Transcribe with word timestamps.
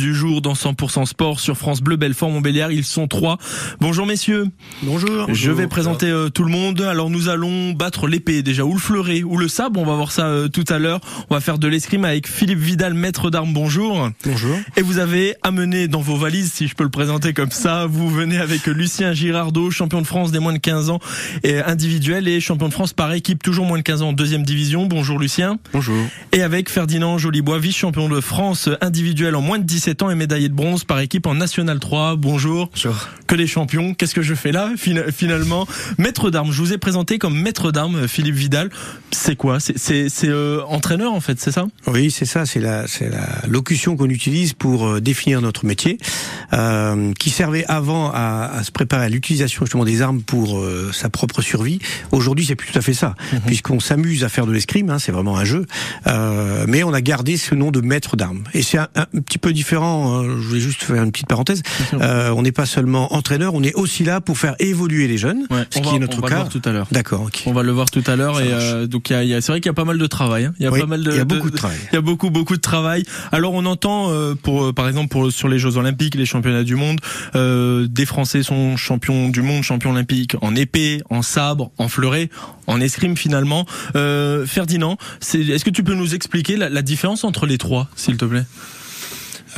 du 0.00 0.12
jour 0.12 0.42
dans 0.42 0.54
100% 0.54 1.06
sport 1.06 1.38
sur 1.38 1.56
France 1.56 1.80
Bleu 1.80 1.94
Belfort 1.94 2.28
Montbéliard. 2.28 2.72
Ils 2.72 2.82
sont 2.82 3.06
trois. 3.06 3.38
Bonjour 3.78 4.06
messieurs. 4.06 4.48
Bonjour. 4.82 5.32
Je 5.32 5.52
vais 5.52 5.68
présenter 5.68 6.06
euh, 6.06 6.30
tout 6.30 6.42
le 6.42 6.50
monde. 6.50 6.80
Alors 6.80 7.10
nous 7.10 7.28
allons 7.28 7.70
battre 7.70 8.08
l'épée 8.08 8.42
déjà 8.42 8.64
ou 8.64 8.72
le 8.72 8.80
fleuret 8.80 9.22
ou 9.22 9.36
le 9.36 9.46
sabre. 9.46 9.78
On 9.78 9.86
va 9.86 9.94
voir 9.94 10.10
ça 10.10 10.26
euh, 10.26 10.48
tout 10.48 10.64
à 10.68 10.80
l'heure. 10.80 10.98
On 11.30 11.34
va 11.34 11.40
faire 11.40 11.60
de 11.60 11.68
l'escrime 11.68 12.04
avec 12.04 12.26
Philippe 12.26 12.58
Vidal, 12.58 12.92
maître 12.92 13.30
d'armes. 13.30 13.52
Bonjour. 13.52 14.10
Bonjour. 14.24 14.58
Et 14.76 14.82
vous 14.82 14.98
avez 14.98 15.36
amené 15.42 15.86
dans 15.86 16.00
vos 16.00 16.16
valises, 16.16 16.52
si 16.52 16.66
je 16.66 16.74
peux 16.74 16.82
le 16.82 16.90
présenter 16.90 17.32
comme 17.32 17.52
ça, 17.52 17.86
vous 17.86 18.10
venez 18.10 18.38
avec 18.38 18.66
Lucien 18.66 19.12
Girardot, 19.12 19.70
champion 19.70 20.02
de 20.02 20.08
France 20.08 20.32
des 20.32 20.40
moins 20.40 20.54
de 20.54 20.58
15 20.58 20.90
ans 20.90 20.98
et 21.44 21.60
individuel 21.60 22.26
et 22.26 22.40
champion 22.40 22.66
de 22.66 22.74
France 22.74 22.94
par 22.94 23.12
équipe, 23.12 23.44
toujours 23.44 23.64
moins 23.64 23.78
de 23.78 23.84
15 23.84 24.02
ans 24.02 24.08
en 24.08 24.12
deuxième 24.12 24.42
division. 24.42 24.86
Bonjour 24.86 25.20
Lucien. 25.20 25.60
Bonjour. 25.72 26.04
Et 26.32 26.42
avec 26.42 26.68
Ferdinand 26.68 27.16
Jolibois, 27.16 27.60
vice-champion 27.60 28.08
de 28.08 28.20
France 28.20 28.68
individuel 28.80 29.36
en 29.36 29.40
moins 29.40 29.60
de 29.60 29.62
10 29.62 29.83
17 29.84 30.02
ans 30.02 30.08
et 30.10 30.14
médaillé 30.14 30.48
de 30.48 30.54
bronze 30.54 30.84
par 30.84 30.98
équipe 31.00 31.26
en 31.26 31.34
National 31.34 31.78
3. 31.78 32.16
Bonjour. 32.16 32.70
Bonjour. 32.72 32.96
Que 33.26 33.34
des 33.34 33.46
champions. 33.46 33.92
Qu'est-ce 33.92 34.14
que 34.14 34.22
je 34.22 34.34
fais 34.34 34.50
là 34.50 34.70
finalement? 34.78 35.66
Maître 35.98 36.30
d'armes. 36.30 36.52
Je 36.52 36.62
vous 36.62 36.72
ai 36.72 36.78
présenté 36.78 37.18
comme 37.18 37.38
maître 37.38 37.70
d'armes 37.70 38.08
Philippe 38.08 38.34
Vidal. 38.34 38.70
C'est 39.10 39.36
quoi? 39.36 39.58
C'est 39.60 40.08
euh, 40.24 40.62
entraîneur 40.68 41.12
en 41.12 41.20
fait, 41.20 41.38
c'est 41.38 41.52
ça? 41.52 41.66
Oui, 41.86 42.10
c'est 42.10 42.24
ça. 42.24 42.46
C'est 42.46 42.60
la, 42.60 42.86
la 43.02 43.46
locution 43.46 43.94
qu'on 43.98 44.08
utilise 44.08 44.54
pour 44.54 44.86
euh, 44.86 45.00
définir 45.02 45.42
notre 45.42 45.66
métier, 45.66 45.98
euh, 46.54 47.12
qui 47.18 47.28
servait 47.28 47.66
avant 47.66 48.10
à, 48.10 48.50
à 48.54 48.64
se 48.64 48.72
préparer 48.72 49.04
à 49.04 49.08
l'utilisation 49.10 49.66
justement 49.66 49.84
des 49.84 50.00
armes 50.00 50.22
pour 50.22 50.58
euh, 50.58 50.92
sa 50.94 51.10
propre 51.10 51.42
survie. 51.42 51.78
Aujourd'hui, 52.10 52.46
c'est 52.46 52.56
plus 52.56 52.72
tout 52.72 52.78
à 52.78 52.82
fait 52.82 52.94
ça, 52.94 53.16
mhm. 53.34 53.40
puisqu'on 53.42 53.80
s'amuse 53.80 54.24
à 54.24 54.30
faire 54.30 54.46
de 54.46 54.52
l'escrime. 54.52 54.88
Hein, 54.88 54.98
c'est 54.98 55.12
vraiment 55.12 55.36
un 55.36 55.44
jeu, 55.44 55.66
euh, 56.06 56.64
mais 56.66 56.82
on 56.84 56.94
a 56.94 57.02
gardé 57.02 57.36
ce 57.36 57.54
nom 57.54 57.70
de 57.70 57.82
maître 57.82 58.16
d'armes. 58.16 58.44
Et 58.54 58.62
c'est 58.62 58.78
un, 58.78 58.88
un, 58.94 59.06
petit 59.20 59.38
peu 59.38 59.52
différent 59.52 59.73
Hein, 59.82 60.24
je 60.24 60.48
voulais 60.48 60.60
juste 60.60 60.82
faire 60.82 61.02
une 61.02 61.12
petite 61.12 61.28
parenthèse. 61.28 61.62
Euh, 61.94 62.30
on 62.30 62.42
n'est 62.42 62.52
pas 62.52 62.66
seulement 62.66 63.14
entraîneur, 63.14 63.54
on 63.54 63.62
est 63.62 63.74
aussi 63.74 64.04
là 64.04 64.20
pour 64.20 64.36
faire 64.38 64.54
évoluer 64.58 65.06
les 65.06 65.16
jeunes, 65.16 65.46
ce 65.70 65.80
qui 65.80 65.94
est 65.94 65.98
notre 65.98 66.18
on 66.18 66.22
cas. 66.22 66.28
Va 66.28 66.30
le 66.30 66.40
voir 66.42 66.48
tout 66.48 66.62
à 66.64 66.72
l'heure. 66.72 66.86
D'accord. 66.90 67.30
On 67.46 67.52
va 67.52 67.62
le 67.62 67.72
voir 67.72 67.90
tout 67.90 68.02
à 68.06 68.16
l'heure 68.16 68.40
et 68.40 68.48
euh, 68.50 68.86
donc 68.86 69.10
il 69.10 69.24
y 69.24 69.34
a, 69.34 69.40
c'est 69.40 69.52
vrai 69.52 69.60
qu'il 69.60 69.68
y 69.68 69.70
a 69.70 69.74
pas 69.74 69.84
mal 69.84 69.98
de 69.98 70.06
travail. 70.06 70.46
Hein. 70.46 70.54
Il 70.58 70.64
y 70.64 70.66
a 70.66 70.70
pas 70.70 70.86
mal 70.86 71.02
de, 71.02 71.10
il 71.10 71.16
y 71.16 71.20
a 71.20 71.24
beaucoup 71.24 71.50
de, 71.50 71.56
travail. 71.56 71.78
Il 71.92 71.94
y 71.94 71.98
a 71.98 72.00
beaucoup 72.00 72.30
beaucoup 72.30 72.56
de 72.56 72.60
travail. 72.60 73.04
Alors 73.32 73.54
on 73.54 73.64
entend 73.64 74.10
euh, 74.10 74.34
pour 74.34 74.74
par 74.74 74.88
exemple 74.88 75.08
pour 75.08 75.30
sur 75.30 75.48
les 75.48 75.58
Jeux 75.58 75.76
Olympiques, 75.76 76.14
les 76.14 76.26
championnats 76.26 76.64
du 76.64 76.76
monde, 76.76 77.00
des 77.34 78.06
Français 78.06 78.42
sont 78.42 78.76
champions 78.76 79.28
du 79.28 79.42
monde, 79.42 79.62
champions 79.62 79.90
olympiques 79.90 80.36
en 80.40 80.54
épée, 80.54 81.02
en 81.10 81.22
sabre, 81.22 81.70
en 81.78 81.88
fleuret, 81.88 82.30
en 82.66 82.80
escrime 82.80 83.16
finalement. 83.16 83.66
Ferdinand, 83.94 84.98
est-ce 85.20 85.64
que 85.64 85.70
tu 85.70 85.84
peux 85.84 85.94
nous 85.94 86.14
expliquer 86.14 86.56
la, 86.56 86.68
la 86.68 86.82
différence 86.82 87.24
entre 87.24 87.46
les 87.46 87.58
trois, 87.58 87.88
s'il 87.96 88.16
te 88.16 88.24
plaît? 88.24 88.44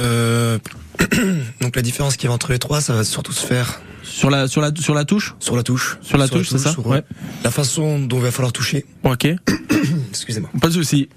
Euh, 0.00 0.58
donc 1.61 1.77
la 1.77 1.83
différence 1.83 2.16
qu'il 2.16 2.28
y 2.28 2.30
a 2.30 2.34
entre 2.34 2.52
les 2.52 2.58
trois, 2.58 2.80
ça 2.80 2.94
va 2.94 3.05
surtout 3.05 3.33
se 3.33 3.44
faire 3.47 3.80
sur 4.02 4.30
la 4.30 4.48
sur 4.48 4.61
la 4.61 4.72
sur 4.75 4.94
la 4.94 5.05
touche? 5.05 5.34
Sur 5.41 5.56
la 5.56 5.62
touche. 5.62 5.98
Sur 6.02 6.19
la 6.19 6.28
touche, 6.28 6.48
c'est 6.48 6.58
ça? 6.58 6.75
Ouais. 6.80 7.02
La 7.44 7.50
façon 7.50 7.98
dont 7.98 8.17
il 8.19 8.22
va 8.22 8.30
falloir 8.30 8.52
toucher. 8.52 8.86
Ok. 9.05 9.27
Excusez-moi. 10.11 10.50
Pas 10.61 10.69
de 10.69 10.72
souci. 10.72 11.08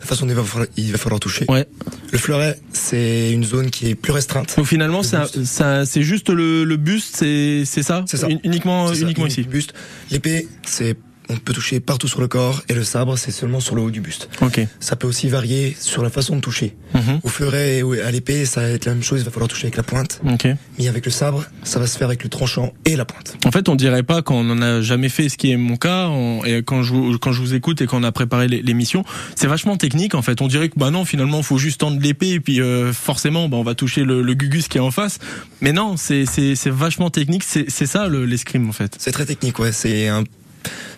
La 0.00 0.06
façon 0.06 0.26
dont 0.26 0.32
il 0.32 0.36
va 0.36 0.44
falloir, 0.44 0.68
il 0.76 0.92
va 0.92 0.98
falloir 0.98 1.20
toucher. 1.20 1.46
Ouais. 1.48 1.66
Le 2.10 2.18
fleuret, 2.18 2.60
c'est 2.72 3.32
une 3.32 3.44
zone 3.44 3.70
qui 3.70 3.88
est 3.88 3.94
plus 3.94 4.12
restreinte. 4.12 4.54
Donc 4.56 4.66
finalement, 4.66 5.02
ça, 5.02 5.26
ça 5.44 5.86
c'est 5.86 6.02
juste 6.02 6.28
le, 6.28 6.64
le 6.64 6.76
buste, 6.76 7.16
c'est 7.16 7.62
c'est 7.64 7.82
ça? 7.82 8.04
C'est 8.06 8.16
ça. 8.18 8.28
Uniquement 8.28 8.92
uniquement 8.92 9.26
ici. 9.26 9.42
Buste. 9.42 9.72
L'épée, 10.10 10.48
c'est 10.66 10.96
on 11.28 11.36
peut 11.36 11.52
toucher 11.52 11.80
partout 11.80 12.08
sur 12.08 12.20
le 12.20 12.28
corps 12.28 12.62
et 12.68 12.74
le 12.74 12.84
sabre 12.84 13.16
c'est 13.16 13.30
seulement 13.30 13.60
sur 13.60 13.74
le 13.74 13.82
haut 13.82 13.90
du 13.90 14.00
buste. 14.00 14.28
Ok. 14.40 14.60
Ça 14.80 14.96
peut 14.96 15.06
aussi 15.06 15.28
varier 15.28 15.76
sur 15.78 16.02
la 16.02 16.10
façon 16.10 16.36
de 16.36 16.40
toucher. 16.40 16.74
Mm 16.94 16.98
-hmm. 16.98 17.20
Au 17.22 17.28
fleuret 17.28 17.78
et 17.78 18.02
à 18.02 18.10
l'épée, 18.10 18.44
ça 18.44 18.60
va 18.60 18.68
être 18.68 18.86
la 18.86 18.94
même 18.94 19.02
chose. 19.02 19.20
Il 19.20 19.24
va 19.24 19.30
falloir 19.30 19.48
toucher 19.48 19.66
avec 19.66 19.76
la 19.76 19.82
pointe. 19.82 20.20
Ok. 20.34 20.46
Mais 20.78 20.88
avec 20.88 21.04
le 21.06 21.12
sabre, 21.12 21.44
ça 21.62 21.78
va 21.78 21.86
se 21.86 21.96
faire 21.98 22.08
avec 22.08 22.22
le 22.24 22.28
tranchant 22.28 22.72
et 22.84 22.96
la 22.96 23.04
pointe. 23.04 23.36
En 23.44 23.50
fait, 23.50 23.68
on 23.68 23.76
dirait 23.76 24.02
pas 24.02 24.22
quand 24.22 24.34
on 24.34 24.48
en 24.50 24.62
a 24.62 24.80
jamais 24.82 25.08
fait, 25.08 25.28
ce 25.28 25.36
qui 25.36 25.50
est 25.52 25.56
mon 25.56 25.76
cas, 25.76 26.08
on, 26.08 26.44
et 26.44 26.62
quand 26.62 26.82
je 26.82 27.16
quand 27.16 27.32
je 27.32 27.40
vous 27.40 27.54
écoute 27.54 27.80
et 27.82 27.86
qu'on 27.86 28.04
a 28.04 28.12
préparé 28.12 28.48
l'émission, 28.48 29.04
c'est 29.38 29.48
vachement 29.48 29.76
technique. 29.76 30.14
En 30.14 30.22
fait, 30.22 30.40
on 30.40 30.48
dirait 30.48 30.68
que 30.68 30.78
bah 30.78 30.90
non, 30.90 31.04
finalement, 31.04 31.42
faut 31.42 31.58
juste 31.58 31.78
tendre 31.80 32.00
l'épée 32.00 32.32
et 32.38 32.40
puis 32.40 32.60
euh, 32.60 32.92
forcément, 32.92 33.48
bah, 33.48 33.56
on 33.56 33.62
va 33.62 33.74
toucher 33.74 34.04
le, 34.04 34.22
le, 34.22 34.34
gugus 34.34 34.68
qui 34.68 34.78
est 34.78 34.86
en 34.90 34.90
face. 34.90 35.18
Mais 35.60 35.72
non, 35.72 35.96
c'est 35.96 36.24
c'est 36.26 36.70
vachement 36.70 37.10
technique. 37.10 37.44
C'est 37.44 37.86
ça 37.86 38.08
l'escrime 38.08 38.68
en 38.68 38.72
fait. 38.72 38.96
C'est 38.98 39.12
très 39.12 39.26
technique, 39.26 39.58
ouais. 39.58 39.72
C'est 39.72 40.08
un 40.08 40.24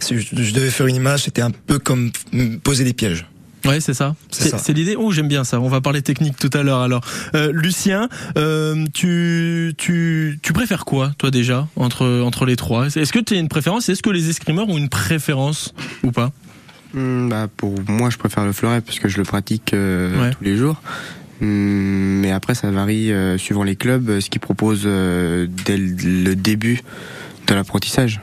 si 0.01 0.19
je 0.19 0.55
devais 0.55 0.71
faire 0.71 0.87
une 0.87 0.97
image, 0.97 1.25
c'était 1.25 1.43
un 1.43 1.51
peu 1.51 1.79
comme 1.79 2.11
poser 2.63 2.85
des 2.85 2.93
pièges. 2.93 3.27
Ouais, 3.65 3.81
c'est 3.81 3.95
ça. 3.95 4.15
C'est 4.31 4.73
l'idée. 4.75 4.95
Oh, 4.97 5.11
j'aime 5.11 5.29
bien 5.29 5.43
ça. 5.45 5.59
On 5.61 5.69
va 5.69 5.81
parler 5.81 6.03
technique 6.03 6.37
tout 6.37 6.51
à 6.53 6.63
l'heure. 6.63 6.81
Alors, 6.81 7.03
euh, 7.35 7.51
Lucien, 7.53 8.09
euh, 8.37 8.85
tu, 8.93 9.73
tu, 9.79 10.39
tu 10.43 10.53
préfères 10.53 10.85
quoi, 10.85 11.13
toi 11.17 11.31
déjà, 11.31 11.67
entre 11.77 12.21
entre 12.21 12.45
les 12.45 12.57
trois? 12.57 12.87
Est-ce 12.89 13.13
que 13.13 13.21
tu 13.21 13.35
as 13.35 13.39
une 13.39 13.49
préférence? 13.49 13.89
Est-ce 13.89 14.03
que 14.03 14.11
les 14.11 14.29
escrimeurs 14.29 14.69
ont 14.69 14.77
une 14.77 14.91
préférence 14.91 15.75
ou 16.03 16.13
pas? 16.13 16.31
Mmh, 16.93 17.29
bah, 17.29 17.49
Pour 17.57 17.75
moi, 17.89 18.11
je 18.11 18.19
préfère 18.19 18.45
le 18.45 18.53
fleuret 18.53 18.81
parce 18.81 18.99
que 18.99 19.09
je 19.09 19.17
le 19.17 19.25
pratique 19.25 19.73
euh, 19.73 20.21
ouais. 20.21 20.31
tous 20.33 20.45
les 20.45 20.57
jours. 20.57 20.83
Mmh, 21.41 21.47
mais 21.47 22.33
après, 22.33 22.55
ça 22.55 22.71
varie 22.71 23.13
euh, 23.13 23.39
suivant 23.39 23.63
les 23.63 23.77
clubs, 23.77 24.21
ce 24.21 24.29
qu'ils 24.29 24.41
proposent 24.41 24.83
euh, 24.85 25.47
dès 25.65 25.79
le 25.79 26.37
début 26.37 26.83
de 27.47 27.55
l'apprentissage. 27.55 28.21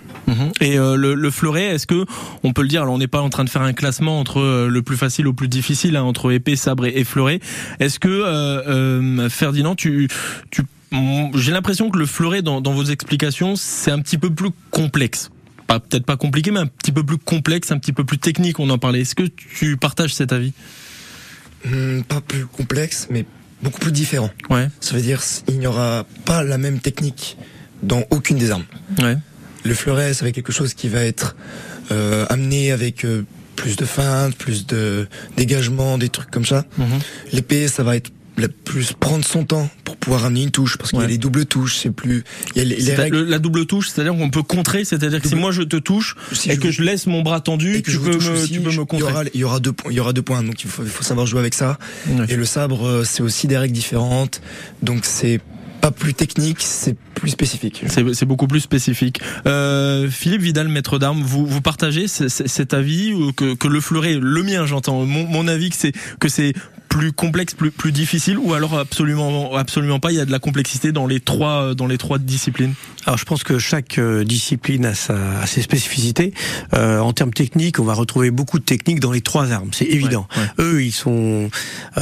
Et 0.59 0.77
euh, 0.77 0.95
le, 0.95 1.13
le, 1.13 1.31
fleuret, 1.31 1.65
est-ce 1.65 1.87
que 1.87 2.05
on 2.43 2.53
peut 2.53 2.61
le 2.61 2.67
dire 2.67 2.83
Alors 2.83 2.93
on 2.93 2.97
n'est 2.97 3.07
pas 3.07 3.21
en 3.21 3.29
train 3.29 3.43
de 3.43 3.49
faire 3.49 3.61
un 3.61 3.73
classement 3.73 4.19
entre 4.19 4.39
euh, 4.39 4.67
le 4.67 4.81
plus 4.81 4.97
facile 4.97 5.27
au 5.27 5.33
plus 5.33 5.47
difficile, 5.47 5.95
hein, 5.95 6.03
entre 6.03 6.31
épée, 6.31 6.55
sabre 6.55 6.85
et, 6.85 6.93
et 6.99 7.03
fleuret. 7.03 7.39
Est-ce 7.79 7.99
que 7.99 8.07
euh, 8.09 9.29
Ferdinand, 9.29 9.75
tu, 9.75 10.07
tu 10.49 10.63
j'ai 11.35 11.51
l'impression 11.51 11.89
que 11.89 11.97
le 11.97 12.05
fleuret 12.05 12.41
dans, 12.41 12.59
dans 12.61 12.73
vos 12.73 12.83
explications, 12.83 13.55
c'est 13.55 13.91
un 13.91 13.99
petit 13.99 14.17
peu 14.17 14.29
plus 14.29 14.49
complexe. 14.71 15.29
Pas 15.67 15.79
peut-être 15.79 16.05
pas 16.05 16.17
compliqué, 16.17 16.51
mais 16.51 16.59
un 16.59 16.67
petit 16.67 16.91
peu 16.91 17.03
plus 17.03 17.17
complexe, 17.17 17.71
un 17.71 17.77
petit 17.77 17.93
peu 17.93 18.03
plus 18.03 18.17
technique. 18.17 18.59
On 18.59 18.69
en 18.69 18.77
parlait. 18.77 19.01
Est-ce 19.01 19.15
que 19.15 19.23
tu 19.23 19.77
partages 19.77 20.13
cet 20.13 20.33
avis? 20.33 20.51
Mmh, 21.65 22.01
Pas 22.03 22.19
plus 22.19 22.45
complexe, 22.45 23.07
mais 23.09 23.25
beaucoup 23.63 23.79
plus 23.79 23.91
différent. 23.93 24.29
Ouais. 24.49 24.67
Ça 24.81 24.95
veut 24.95 25.01
dire 25.01 25.21
il 25.47 25.59
n'y 25.59 25.67
aura 25.67 26.05
pas 26.25 26.43
la 26.43 26.57
même 26.57 26.79
technique 26.79 27.37
dans 27.83 28.03
aucune 28.09 28.37
des 28.37 28.51
armes. 28.51 28.65
Ouais. 28.99 29.17
Le 29.63 29.73
fleuret, 29.73 30.13
ça 30.13 30.23
va 30.23 30.29
être 30.29 30.35
quelque 30.35 30.51
chose 30.51 30.73
qui 30.73 30.87
va 30.87 31.01
être 31.01 31.35
euh, 31.91 32.25
amené 32.29 32.71
avec 32.71 33.05
euh, 33.05 33.23
plus 33.55 33.75
de 33.75 33.85
feinte, 33.85 34.35
plus 34.35 34.65
de 34.65 35.07
dégagement, 35.37 35.97
des 35.97 36.09
trucs 36.09 36.31
comme 36.31 36.45
ça. 36.45 36.65
Mm 36.77 36.83
-hmm. 36.83 37.33
L'épée, 37.33 37.67
ça 37.67 37.83
va 37.83 37.95
être 37.95 38.11
plus 38.49 38.93
prendre 38.93 39.25
son 39.25 39.43
temps 39.43 39.69
pour 39.83 39.97
pouvoir 39.97 40.25
amener 40.25 40.43
une 40.43 40.51
touche 40.51 40.77
parce 40.77 40.91
qu'il 40.91 40.99
ouais. 40.99 41.05
y 41.05 41.07
a 41.07 41.11
les 41.11 41.17
doubles 41.17 41.45
touches 41.45 41.77
c'est 41.77 41.91
plus 41.91 42.23
il 42.55 42.57
y 42.57 42.61
a 42.61 42.63
les, 42.63 42.75
les 42.77 42.95
règles... 42.95 43.23
la 43.23 43.39
double 43.39 43.65
touche 43.65 43.89
c'est-à-dire 43.89 44.13
qu'on 44.13 44.29
peut 44.29 44.43
contrer 44.43 44.85
c'est-à-dire 44.85 45.21
que 45.21 45.27
si 45.27 45.35
moi 45.35 45.51
je 45.51 45.63
te 45.63 45.75
touche 45.77 46.15
si 46.31 46.49
et 46.49 46.55
je 46.55 46.59
que 46.59 46.71
je 46.71 46.81
laisse 46.81 47.07
mon 47.07 47.21
bras 47.21 47.41
tendu 47.41 47.75
et 47.75 47.81
que 47.81 47.91
tu, 47.91 47.99
peux 47.99 48.17
me, 48.17 48.31
aussi, 48.31 48.53
tu 48.53 48.61
peux 48.61 48.71
me 48.71 48.85
contrer 48.85 48.97
il 48.97 49.09
y 49.09 49.13
aura, 49.13 49.23
il 49.33 49.39
y 49.41 49.43
aura 49.43 49.59
deux 49.59 49.73
points 49.73 49.91
il 49.91 49.97
y 49.97 49.99
aura 49.99 50.13
deux 50.13 50.21
points 50.21 50.43
donc 50.43 50.63
il 50.63 50.69
faut, 50.69 50.83
il 50.83 50.89
faut 50.89 51.03
savoir 51.03 51.27
jouer 51.27 51.39
avec 51.39 51.53
ça 51.53 51.77
ouais. 52.07 52.25
et 52.29 52.35
le 52.35 52.45
sabre 52.45 53.03
c'est 53.05 53.21
aussi 53.21 53.47
des 53.47 53.57
règles 53.57 53.73
différentes 53.73 54.41
donc 54.81 55.05
c'est 55.05 55.41
pas 55.81 55.91
plus 55.91 56.13
technique, 56.13 56.57
c'est 56.59 56.95
plus 57.15 57.31
spécifique. 57.31 57.83
C'est 57.87 58.25
beaucoup 58.25 58.47
plus 58.47 58.61
spécifique. 58.61 59.19
Euh, 59.45 60.09
Philippe 60.09 60.41
Vidal, 60.41 60.67
maître 60.67 60.99
d'armes, 60.99 61.21
vous, 61.21 61.61
partagez 61.61 62.07
cet 62.07 62.73
avis 62.73 63.13
que, 63.35 63.55
que 63.55 63.67
le 63.67 63.81
fleuret, 63.81 64.17
le 64.19 64.43
mien 64.43 64.65
j'entends, 64.65 65.05
mon, 65.05 65.25
mon 65.25 65.47
avis 65.47 65.69
que 65.69 65.75
c'est 65.75 65.91
que 66.19 66.29
c'est 66.29 66.53
plus 66.91 67.13
complexe, 67.13 67.53
plus, 67.53 67.71
plus 67.71 67.93
difficile, 67.93 68.37
ou 68.37 68.53
alors 68.53 68.77
absolument, 68.77 69.55
absolument 69.55 70.01
pas. 70.01 70.11
Il 70.11 70.17
y 70.17 70.19
a 70.19 70.25
de 70.25 70.31
la 70.31 70.39
complexité 70.39 70.91
dans 70.91 71.07
les 71.07 71.21
trois, 71.21 71.73
dans 71.73 71.87
les 71.87 71.97
trois 71.97 72.17
disciplines? 72.19 72.73
Alors 73.05 73.17
je 73.17 73.23
pense 73.23 73.43
que 73.43 73.57
chaque 73.57 73.97
euh, 73.97 74.25
discipline 74.25 74.85
a, 74.85 74.93
sa, 74.93 75.39
a 75.39 75.47
ses 75.47 75.61
spécificités. 75.61 76.33
Euh, 76.73 76.99
en 76.99 77.13
termes 77.13 77.31
techniques, 77.31 77.79
on 77.79 77.85
va 77.85 77.93
retrouver 77.93 78.29
beaucoup 78.29 78.59
de 78.59 78.63
techniques 78.65 78.99
dans 78.99 79.11
les 79.11 79.21
trois 79.21 79.51
armes, 79.51 79.69
c'est 79.71 79.85
évident. 79.85 80.27
Ouais, 80.35 80.43
ouais. 80.43 80.65
Eux, 80.65 80.83
ils 80.83 80.91
sont, 80.91 81.49
euh, 81.97 82.01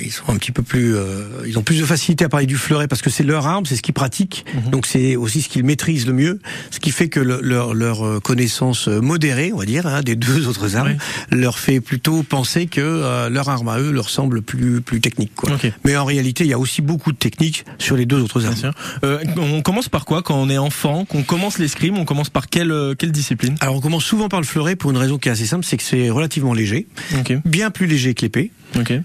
ils 0.00 0.12
sont 0.12 0.30
un 0.30 0.36
petit 0.36 0.52
peu 0.52 0.62
plus, 0.62 0.94
euh, 0.94 1.24
ils 1.46 1.58
ont 1.58 1.62
plus 1.62 1.80
de 1.80 1.86
facilité 1.86 2.26
à 2.26 2.28
parler 2.28 2.46
du 2.46 2.56
fleuret 2.56 2.86
parce 2.86 3.00
que 3.00 3.10
c'est 3.10 3.24
leur 3.24 3.46
arme, 3.46 3.64
c'est 3.64 3.76
ce 3.76 3.82
qu'ils 3.82 3.94
pratiquent. 3.94 4.44
Mhm. 4.54 4.70
Donc 4.70 4.86
c'est 4.86 5.16
aussi 5.16 5.40
ce 5.40 5.48
qu'ils 5.48 5.64
maîtrisent 5.64 6.06
le 6.06 6.12
mieux, 6.12 6.38
ce 6.70 6.80
qui 6.80 6.90
fait 6.90 7.08
que 7.08 7.20
le, 7.20 7.40
leur, 7.42 7.72
leur 7.72 8.20
connaissance 8.22 8.88
modérée, 8.88 9.52
on 9.54 9.58
va 9.58 9.64
dire, 9.64 9.86
hein, 9.86 10.02
des 10.02 10.16
deux 10.16 10.48
autres 10.48 10.76
armes, 10.76 10.88
ouais. 10.88 10.98
leur 11.36 11.58
fait 11.58 11.80
plutôt 11.80 12.22
penser 12.22 12.66
que 12.66 12.80
euh, 12.80 13.30
leur 13.30 13.48
arme 13.48 13.68
à 13.68 13.78
eux 13.78 13.90
leur 13.90 14.10
semble 14.18 14.42
plus 14.42 14.80
plus 14.80 15.00
technique. 15.00 15.32
Quoi. 15.36 15.52
Okay. 15.52 15.72
Mais 15.84 15.96
en 15.96 16.04
réalité, 16.04 16.44
il 16.44 16.50
y 16.50 16.52
a 16.52 16.58
aussi 16.58 16.82
beaucoup 16.82 17.12
de 17.12 17.16
techniques 17.16 17.64
sur 17.78 17.96
les 17.96 18.04
deux 18.04 18.20
autres 18.20 18.44
armes. 18.46 18.72
Euh, 19.04 19.22
on 19.36 19.62
commence 19.62 19.88
par 19.88 20.04
quoi 20.04 20.22
quand 20.22 20.36
on 20.36 20.50
est 20.50 20.58
enfant, 20.58 21.04
qu'on 21.04 21.22
commence 21.22 21.58
l'escrime, 21.58 21.96
on 21.98 22.04
commence 22.04 22.30
par 22.30 22.48
quelle 22.48 22.74
quelle 22.98 23.12
discipline? 23.12 23.56
Alors 23.60 23.76
on 23.76 23.80
commence 23.80 24.04
souvent 24.04 24.28
par 24.28 24.40
le 24.40 24.46
fleuret 24.46 24.74
pour 24.74 24.90
une 24.90 24.96
raison 24.96 25.18
qui 25.18 25.28
est 25.28 25.32
assez 25.32 25.46
simple, 25.46 25.64
c'est 25.64 25.76
que 25.76 25.84
c'est 25.84 26.10
relativement 26.10 26.52
léger, 26.52 26.88
okay. 27.20 27.38
bien 27.44 27.70
plus 27.70 27.86
léger 27.86 28.14
que 28.14 28.22
l'épée. 28.22 28.50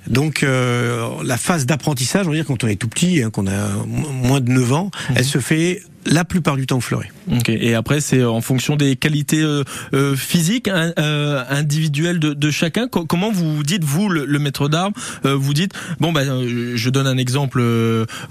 Donc 0.08 0.46
la 0.46 1.38
phase 1.38 1.66
d'apprentissage, 1.66 2.28
on 2.28 2.32
va 2.32 2.36
dire 2.36 2.46
quand 2.46 2.64
on 2.64 2.68
est 2.68 2.76
tout 2.76 2.88
petit, 2.90 3.22
hein, 3.22 3.30
qu'on 3.30 3.48
a 3.48 3.70
moins 3.86 4.42
de 4.42 4.52
9 4.52 4.74
ans, 4.74 4.92
mhm. 5.10 5.16
elle 5.18 5.26
se 5.26 5.40
fait 5.40 5.82
la 6.06 6.26
plupart 6.26 6.56
du 6.56 6.66
temps 6.66 6.80
fleuret. 6.80 7.12
Et 7.48 7.74
après, 7.74 8.02
c'est 8.02 8.24
en 8.24 8.42
fonction 8.42 8.76
des 8.76 8.96
qualités 8.96 9.42
euh, 9.42 9.64
euh 9.94 10.16
physiques, 10.16 10.68
hein, 10.68 10.94
euh, 11.00 11.44
individuelles 11.50 12.20
de, 12.20 12.34
de, 12.34 12.52
chacun. 12.52 12.88
Comment 12.88 13.32
vous 13.32 13.64
dites, 13.64 13.84
vous, 13.84 14.10
le, 14.10 14.40
maître 14.40 14.68
d'armes, 14.68 14.94
euh, 15.26 15.36
vous 15.36 15.54
dites, 15.54 15.72
bon, 16.00 16.12
ben, 16.12 16.46
je 16.76 16.90
donne 16.90 17.08
un 17.08 17.18
exemple 17.18 17.64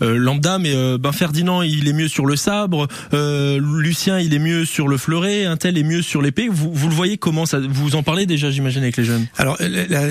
lambda, 0.00 0.58
mais 0.58 0.75
ben 0.99 1.12
Ferdinand, 1.12 1.62
il 1.62 1.88
est 1.88 1.93
mieux 1.93 2.08
sur 2.08 2.26
le 2.26 2.37
sabre, 2.37 2.88
Lucien, 3.12 4.19
il 4.19 4.35
est 4.35 4.38
mieux 4.38 4.64
sur 4.64 4.88
le 4.88 4.96
fleuret, 4.96 5.44
un 5.44 5.56
tel 5.56 5.78
est 5.78 5.82
mieux 5.82 6.02
sur 6.02 6.23
l'épée. 6.23 6.49
Vous, 6.50 6.73
vous 6.73 6.88
le 6.88 6.94
voyez 6.94 7.17
comment 7.17 7.46
ça? 7.46 7.58
Vous 7.61 7.96
en 7.96 8.02
parlez 8.02 8.26
déjà, 8.26 8.50
j'imagine, 8.50 8.82
avec 8.82 8.96
les 8.96 9.05
jeunes? 9.05 9.26
Alors, 9.38 9.56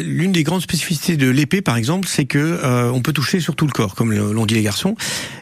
l'une 0.03 0.31
des 0.31 0.43
grandes 0.43 0.61
spécificités 0.61 1.10
de 1.17 1.29
l'épée, 1.29 1.61
par 1.61 1.77
exemple, 1.77 2.07
c'est 2.07 2.25
que 2.25 2.59
on 2.91 3.01
peut 3.01 3.13
toucher 3.13 3.39
sur 3.39 3.55
tout 3.55 3.65
le 3.65 3.71
corps, 3.71 3.95
comme 3.95 4.13
l'ont 4.13 4.45
dit 4.45 4.55
les 4.55 4.63
garçons. 4.63 4.95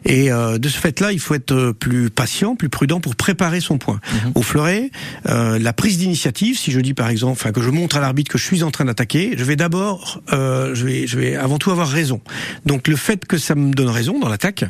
Et 0.05 0.29
de 0.29 0.69
ce 0.69 0.77
fait-là, 0.77 1.11
il 1.11 1.19
faut 1.19 1.35
être 1.35 1.71
plus 1.71 2.09
patient, 2.09 2.55
plus 2.55 2.69
prudent 2.69 2.99
pour 2.99 3.15
préparer 3.15 3.59
son 3.59 3.77
point. 3.77 3.99
Mhm. 4.11 4.31
Au 4.35 4.41
fleuret, 4.41 4.91
euh, 5.27 5.59
la 5.59 5.73
prise 5.73 5.97
d'initiative, 5.97 6.57
si 6.57 6.71
je 6.71 6.79
dis 6.79 6.93
par 6.93 7.09
exemple, 7.09 7.33
enfin 7.33 7.51
que 7.51 7.61
je 7.61 7.69
montre 7.69 7.97
à 7.97 7.99
l'arbitre 7.99 8.31
que 8.31 8.37
je 8.37 8.43
suis 8.43 8.63
en 8.63 8.71
train 8.71 8.85
d'attaquer, 8.85 9.35
je 9.37 9.43
vais 9.43 9.55
d'abord, 9.55 10.21
euh, 10.33 10.73
je 10.75 10.85
vais, 10.85 11.07
je 11.07 11.17
vais 11.19 11.35
avant 11.35 11.57
tout 11.57 11.71
avoir 11.71 11.87
raison. 11.87 12.21
Donc 12.65 12.87
le 12.87 12.95
fait 12.95 13.25
que 13.25 13.37
ça 13.37 13.55
me 13.55 13.73
donne 13.73 13.89
raison 13.89 14.19
dans 14.19 14.29
l'attaque 14.29 14.65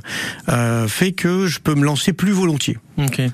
euh, 0.49 0.87
fait 0.87 1.11
que 1.11 1.47
je 1.47 1.59
peux 1.59 1.75
me 1.75 1.85
lancer 1.85 2.13
plus 2.13 2.31
volontiers. 2.31 2.77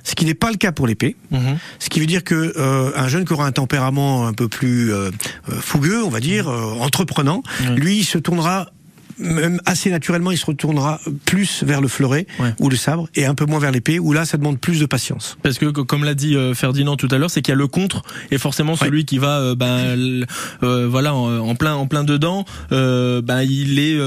Ce 0.03 0.15
qui 0.15 0.25
n'est 0.25 0.33
pas 0.33 0.51
le 0.51 0.57
cas 0.57 0.71
pour 0.71 0.87
l'épée. 0.87 1.15
Mhm. 1.31 1.57
Ce 1.79 1.89
qui 1.89 1.99
veut 1.99 2.05
dire 2.05 2.23
que 2.23 2.53
euh, 2.57 2.91
un 2.95 3.07
jeune 3.07 3.25
qui 3.25 3.33
aura 3.33 3.45
un 3.45 3.51
tempérament 3.51 4.27
un 4.27 4.33
peu 4.33 4.47
plus 4.47 4.93
euh, 4.93 5.11
euh, 5.49 5.59
fougueux, 5.59 6.03
on 6.03 6.09
va 6.09 6.19
dire, 6.19 6.49
mhm. 6.49 6.81
entreprenant, 6.81 7.43
lui, 7.75 7.97
il 7.99 8.03
se 8.03 8.17
tournera 8.17 8.69
assez 9.65 9.89
naturellement, 9.89 10.31
il 10.31 10.37
se 10.37 10.45
retournera 10.45 10.99
plus 11.25 11.63
vers 11.63 11.81
le 11.81 11.87
fleuret 11.87 12.27
ou 12.59 12.69
le 12.69 12.75
sabre 12.75 13.07
et 13.15 13.25
un 13.25 13.35
peu 13.35 13.45
moins 13.45 13.59
vers 13.59 13.71
l'épée, 13.71 13.99
où 13.99 14.13
là, 14.13 14.25
ça 14.25 14.37
demande 14.37 14.59
plus 14.59 14.79
de 14.79 14.85
patience. 14.85 15.37
Parce 15.43 15.57
que, 15.57 15.65
comme 15.65 16.03
l'a 16.03 16.13
dit 16.13 16.35
euh, 16.35 16.53
Ferdinand 16.53 16.95
tout 16.95 17.07
à 17.11 17.17
l'heure, 17.17 17.29
c'est 17.29 17.41
qu'il 17.41 17.51
y 17.51 17.55
a 17.55 17.57
le 17.57 17.67
contre 17.67 18.03
et 18.31 18.37
forcément 18.37 18.75
celui 18.75 19.05
qui 19.05 19.17
va, 19.17 19.39
euh, 19.39 19.55
ben, 19.55 20.25
euh, 20.63 20.87
voilà, 20.89 21.13
en, 21.13 21.55
plein, 21.55 21.75
en 21.75 21.87
plein 21.87 22.03
dedans, 22.03 22.45
ben, 22.71 23.41
il 23.41 23.79
est 23.79 23.99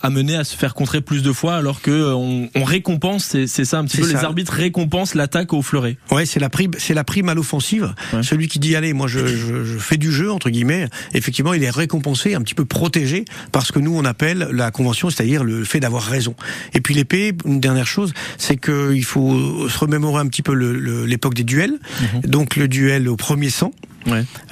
amené 0.00 0.36
à 0.36 0.44
se 0.44 0.56
faire 0.56 0.74
contrer 0.74 1.00
plus 1.00 1.22
de 1.22 1.32
fois, 1.32 1.56
alors 1.56 1.80
que 1.80 2.12
on, 2.12 2.48
récompense, 2.64 3.36
c'est 3.46 3.64
ça 3.64 3.78
un 3.78 3.84
petit 3.84 3.98
peu, 3.98 4.08
les 4.08 4.24
arbitres 4.24 4.52
récompensent 4.52 5.14
l'attaque 5.14 5.52
au 5.52 5.62
fleuret. 5.62 5.98
Ouais, 6.10 6.24
c'est 6.24 6.40
la 6.40 6.48
prime, 6.48 6.72
c'est 6.78 6.94
la 6.94 7.04
prime 7.04 7.28
à 7.28 7.34
l'offensive. 7.34 7.94
Celui 8.22 8.48
qui 8.48 8.58
dit 8.58 8.74
allez, 8.74 8.92
moi 8.92 9.06
je, 9.06 9.26
je, 9.26 9.64
je 9.64 9.78
fais 9.78 9.96
du 9.96 10.12
jeu 10.12 10.32
entre 10.32 10.50
guillemets, 10.50 10.88
effectivement, 11.12 11.52
il 11.52 11.62
est 11.62 11.70
récompensé, 11.70 12.34
un 12.34 12.40
petit 12.40 12.54
peu 12.54 12.64
protégé, 12.64 13.24
parce 13.52 13.70
que 13.70 13.78
nous 13.78 13.96
on 13.96 14.04
appelle 14.04 14.48
la 14.54 14.70
convention, 14.70 15.10
c'est-à-dire 15.10 15.44
le 15.44 15.64
fait 15.64 15.80
d'avoir 15.80 16.02
raison. 16.02 16.34
Et 16.74 16.80
puis 16.80 16.94
l'épée, 16.94 17.32
une 17.44 17.60
dernière 17.60 17.86
chose, 17.86 18.12
c'est 18.38 18.56
qu'il 18.56 19.04
faut 19.04 19.68
se 19.68 19.78
remémorer 19.78 20.20
un 20.20 20.26
petit 20.26 20.42
peu 20.42 20.52
l'époque 20.52 21.34
des 21.34 21.44
duels. 21.44 21.78
Mhm. 22.00 22.20
Donc 22.22 22.56
le 22.56 22.68
duel 22.68 23.08
au 23.08 23.16
premier 23.16 23.50
sang. 23.50 23.72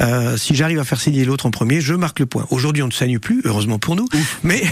Euh, 0.01 0.37
si 0.37 0.55
j'arrive 0.55 0.79
à 0.79 0.85
faire 0.85 1.01
saigner 1.01 1.25
l'autre 1.25 1.47
en 1.47 1.51
premier, 1.51 1.81
je 1.81 1.95
marque 1.95 2.21
le 2.21 2.27
point. 2.27 2.47
Aujourd'hui, 2.51 2.83
on 2.83 2.87
ne 2.87 2.93
saigne 2.93 3.19
plus, 3.19 3.43
heureusement 3.45 3.79
pour 3.79 3.97
nous. 3.97 4.09
Mais, 4.43 4.63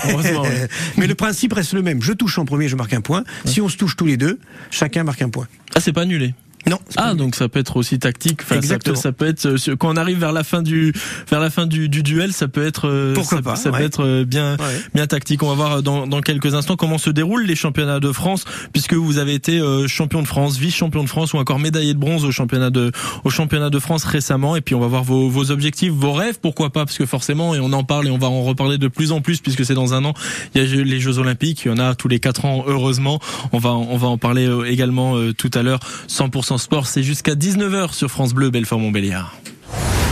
mais 0.96 1.06
le 1.06 1.14
principe 1.14 1.52
reste 1.52 1.72
le 1.74 1.82
même. 1.82 2.02
Je 2.02 2.12
touche 2.12 2.38
en 2.38 2.44
premier, 2.44 2.68
je 2.68 2.76
marque 2.76 2.94
un 2.94 3.00
point. 3.00 3.24
Si 3.44 3.60
on 3.60 3.68
se 3.68 3.76
touche 3.76 3.96
tous 3.96 4.06
les 4.06 4.16
deux, 4.16 4.38
chacun 4.70 5.04
marque 5.04 5.22
un 5.22 5.28
point. 5.28 5.46
Ah, 5.74 5.80
c'est 5.80 5.92
pas 5.92 6.02
annulé. 6.02 6.34
Non. 6.66 6.78
Ah 6.96 7.14
donc 7.14 7.34
ça 7.34 7.48
peut 7.48 7.58
être 7.58 7.76
aussi 7.76 7.98
tactique. 7.98 8.42
Exactement. 8.50 8.96
Ça 8.96 9.12
peut, 9.12 9.26
être 9.26 9.46
euh, 9.46 9.76
quand 9.76 9.94
on 9.94 9.96
arrive 9.96 10.18
vers 10.18 10.32
la 10.32 10.44
fin 10.44 10.62
du 10.62 10.92
vers 11.30 11.40
la 11.40 11.48
fin 11.48 11.66
du, 11.66 11.88
du 11.88 12.02
duel, 12.02 12.32
ça 12.32 12.48
peut 12.48 12.64
être 12.64 12.86
euh, 12.86 13.14
pourquoi 13.14 13.38
ça, 13.38 13.42
pas. 13.42 13.56
Ça 13.56 13.70
peut 13.72 13.82
être 13.82 14.04
euh, 14.04 14.24
bien 14.24 14.56
bien 14.94 15.06
tactique. 15.06 15.42
On 15.42 15.48
va 15.48 15.54
voir 15.54 15.82
dans, 15.82 16.06
dans 16.06 16.20
quelques 16.20 16.54
instants 16.54 16.76
comment 16.76 16.98
se 16.98 17.08
déroulent 17.08 17.46
les 17.46 17.56
championnats 17.56 18.00
de 18.00 18.12
France 18.12 18.44
puisque 18.72 18.92
vous 18.92 19.18
avez 19.18 19.34
été 19.34 19.60
champion 19.86 20.22
de 20.22 20.26
France, 20.26 20.58
vice-champion 20.58 21.02
de 21.02 21.08
France 21.08 21.32
ou 21.32 21.38
encore 21.38 21.58
médaillé 21.58 21.94
de 21.94 21.98
bronze 21.98 22.24
au 22.24 22.30
championnat 22.30 22.70
de 22.70 22.92
au 23.24 23.30
championnat 23.30 23.70
de 23.70 23.78
France 23.78 24.04
récemment. 24.04 24.54
Et 24.56 24.60
puis 24.60 24.74
on 24.74 24.80
va 24.80 24.86
voir 24.86 25.02
vos, 25.02 25.28
vos 25.30 25.50
objectifs, 25.50 25.92
vos 25.92 26.12
rêves, 26.12 26.38
pourquoi 26.40 26.70
pas 26.70 26.84
parce 26.84 26.98
que 26.98 27.06
forcément 27.06 27.54
et 27.54 27.60
on 27.60 27.72
en 27.72 27.84
parle 27.84 28.06
et 28.06 28.10
on 28.10 28.18
va 28.18 28.28
en 28.28 28.42
reparler 28.42 28.76
de 28.76 28.88
plus 28.88 29.12
en 29.12 29.22
plus 29.22 29.40
puisque 29.40 29.64
c'est 29.64 29.74
dans 29.74 29.94
un 29.94 30.04
an. 30.04 30.12
Il 30.54 30.62
y 30.62 30.64
a 30.64 30.84
les 30.84 31.00
Jeux 31.00 31.18
Olympiques, 31.18 31.62
il 31.64 31.68
y 31.68 31.70
en 31.72 31.78
a 31.78 31.94
tous 31.94 32.08
les 32.08 32.20
quatre 32.20 32.44
ans 32.44 32.64
heureusement. 32.66 33.18
On 33.52 33.58
va 33.58 33.70
on 33.70 33.96
va 33.96 34.08
en 34.08 34.18
parler 34.18 34.48
également 34.66 35.16
tout 35.32 35.50
à 35.54 35.62
l'heure. 35.62 35.80
100% 36.08 36.49
sport, 36.58 36.86
c'est 36.86 37.02
jusqu'à 37.02 37.34
19h 37.34 37.92
sur 37.92 38.10
France 38.10 38.32
Bleu 38.32 38.50
Belfort-Montbéliard. 38.50 39.36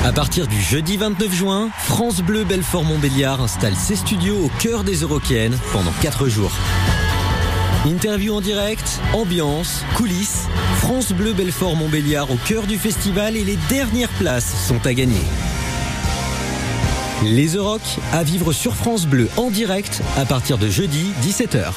À 0.04 0.12
partir 0.12 0.46
du 0.46 0.60
jeudi 0.60 0.96
29 0.96 1.34
juin, 1.34 1.70
France 1.84 2.20
Bleu 2.20 2.44
Belfort-Montbéliard 2.44 3.42
installe 3.42 3.74
ses 3.74 3.96
studios 3.96 4.36
au 4.44 4.50
cœur 4.60 4.84
des 4.84 4.96
Eurocaines 4.96 5.58
pendant 5.72 5.90
4 6.02 6.28
jours. 6.28 6.52
Interview 7.84 8.34
en 8.34 8.40
direct, 8.40 9.00
ambiance, 9.12 9.84
coulisses, 9.96 10.46
France 10.78 11.12
Bleu 11.12 11.32
Belfort-Montbéliard 11.32 12.30
au 12.30 12.36
cœur 12.36 12.66
du 12.66 12.78
festival 12.78 13.36
et 13.36 13.44
les 13.44 13.58
dernières 13.68 14.10
places 14.10 14.66
sont 14.66 14.86
à 14.86 14.94
gagner. 14.94 15.22
Les 17.24 17.48
Euroc 17.56 17.82
à 18.12 18.22
vivre 18.22 18.52
sur 18.52 18.76
France 18.76 19.06
Bleu 19.06 19.28
en 19.36 19.50
direct 19.50 20.02
à 20.16 20.24
partir 20.24 20.58
de 20.58 20.68
jeudi 20.68 21.12
17h. 21.22 21.72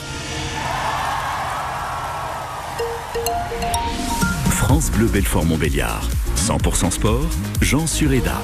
France 4.81 4.97
Bleu 4.97 5.05
Belfort 5.05 5.45
Montbéliard. 5.45 6.09
100% 6.35 6.89
sport, 6.89 7.29
Jean 7.61 7.85
Sureda. 7.85 8.41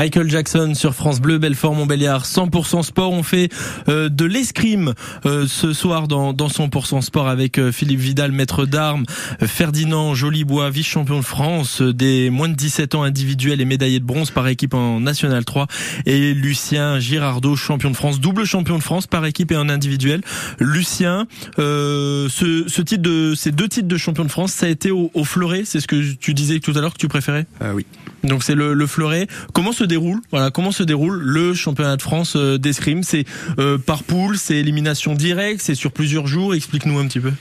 Michael 0.00 0.30
Jackson 0.30 0.72
sur 0.74 0.94
France 0.94 1.20
Bleu, 1.20 1.36
Belfort, 1.36 1.74
Montbéliard, 1.74 2.24
100% 2.24 2.82
sport. 2.84 3.12
On 3.12 3.22
fait 3.22 3.50
euh, 3.86 4.08
de 4.08 4.24
l'escrime 4.24 4.94
euh, 5.26 5.46
ce 5.46 5.74
soir 5.74 6.08
dans, 6.08 6.32
dans 6.32 6.46
100% 6.46 7.02
sport 7.02 7.28
avec 7.28 7.58
euh, 7.58 7.70
Philippe 7.70 8.00
Vidal, 8.00 8.32
maître 8.32 8.64
d'armes, 8.64 9.04
Ferdinand 9.42 10.14
Jolibois, 10.14 10.70
vice-champion 10.70 11.18
de 11.18 11.24
France, 11.24 11.82
des 11.82 12.30
moins 12.30 12.48
de 12.48 12.54
17 12.54 12.94
ans 12.94 13.02
individuels 13.02 13.60
et 13.60 13.66
médaillé 13.66 14.00
de 14.00 14.06
bronze 14.06 14.30
par 14.30 14.48
équipe 14.48 14.72
en 14.72 15.00
National 15.00 15.44
3 15.44 15.66
et 16.06 16.32
Lucien 16.32 16.98
Girardot, 16.98 17.54
champion 17.54 17.90
de 17.90 17.96
France, 17.96 18.20
double 18.20 18.46
champion 18.46 18.78
de 18.78 18.82
France 18.82 19.06
par 19.06 19.26
équipe 19.26 19.52
et 19.52 19.56
en 19.58 19.68
individuel. 19.68 20.22
Lucien, 20.60 21.26
ce, 21.58 22.64
ce 22.66 22.80
titre 22.80 23.02
de, 23.02 23.34
ces 23.34 23.52
deux 23.52 23.68
titres 23.68 23.88
de 23.88 23.98
champion 23.98 24.24
de 24.24 24.30
France, 24.30 24.52
ça 24.52 24.64
a 24.64 24.70
été 24.70 24.90
au, 24.92 25.10
au 25.12 25.24
fleuret, 25.24 25.64
c'est 25.66 25.80
ce 25.80 25.86
que 25.86 26.14
tu 26.14 26.32
disais 26.32 26.58
tout 26.58 26.72
à 26.74 26.80
l'heure 26.80 26.94
que 26.94 26.98
tu 26.98 27.08
préférais? 27.08 27.44
Oui. 27.74 27.84
Donc 28.24 28.42
c'est 28.42 28.54
le, 28.54 28.74
le 28.74 28.86
fleuret. 28.86 29.26
Comment 29.52 29.72
se 29.72 29.84
déroule 29.90 30.20
Voilà, 30.30 30.50
comment 30.50 30.72
se 30.72 30.82
déroule 30.82 31.20
le 31.20 31.54
championnat 31.54 31.96
de 31.96 32.02
France 32.02 32.34
euh, 32.36 32.58
d'escrime? 32.58 33.02
C'est 33.02 33.24
euh, 33.58 33.76
par 33.76 34.02
poule, 34.02 34.38
c'est 34.38 34.56
élimination 34.56 35.14
directe, 35.14 35.60
c'est 35.62 35.74
sur 35.74 35.92
plusieurs 35.92 36.26
jours? 36.26 36.54
Explique-nous 36.54 36.98
un 36.98 37.06
petit 37.06 37.20
peu. 37.20 37.32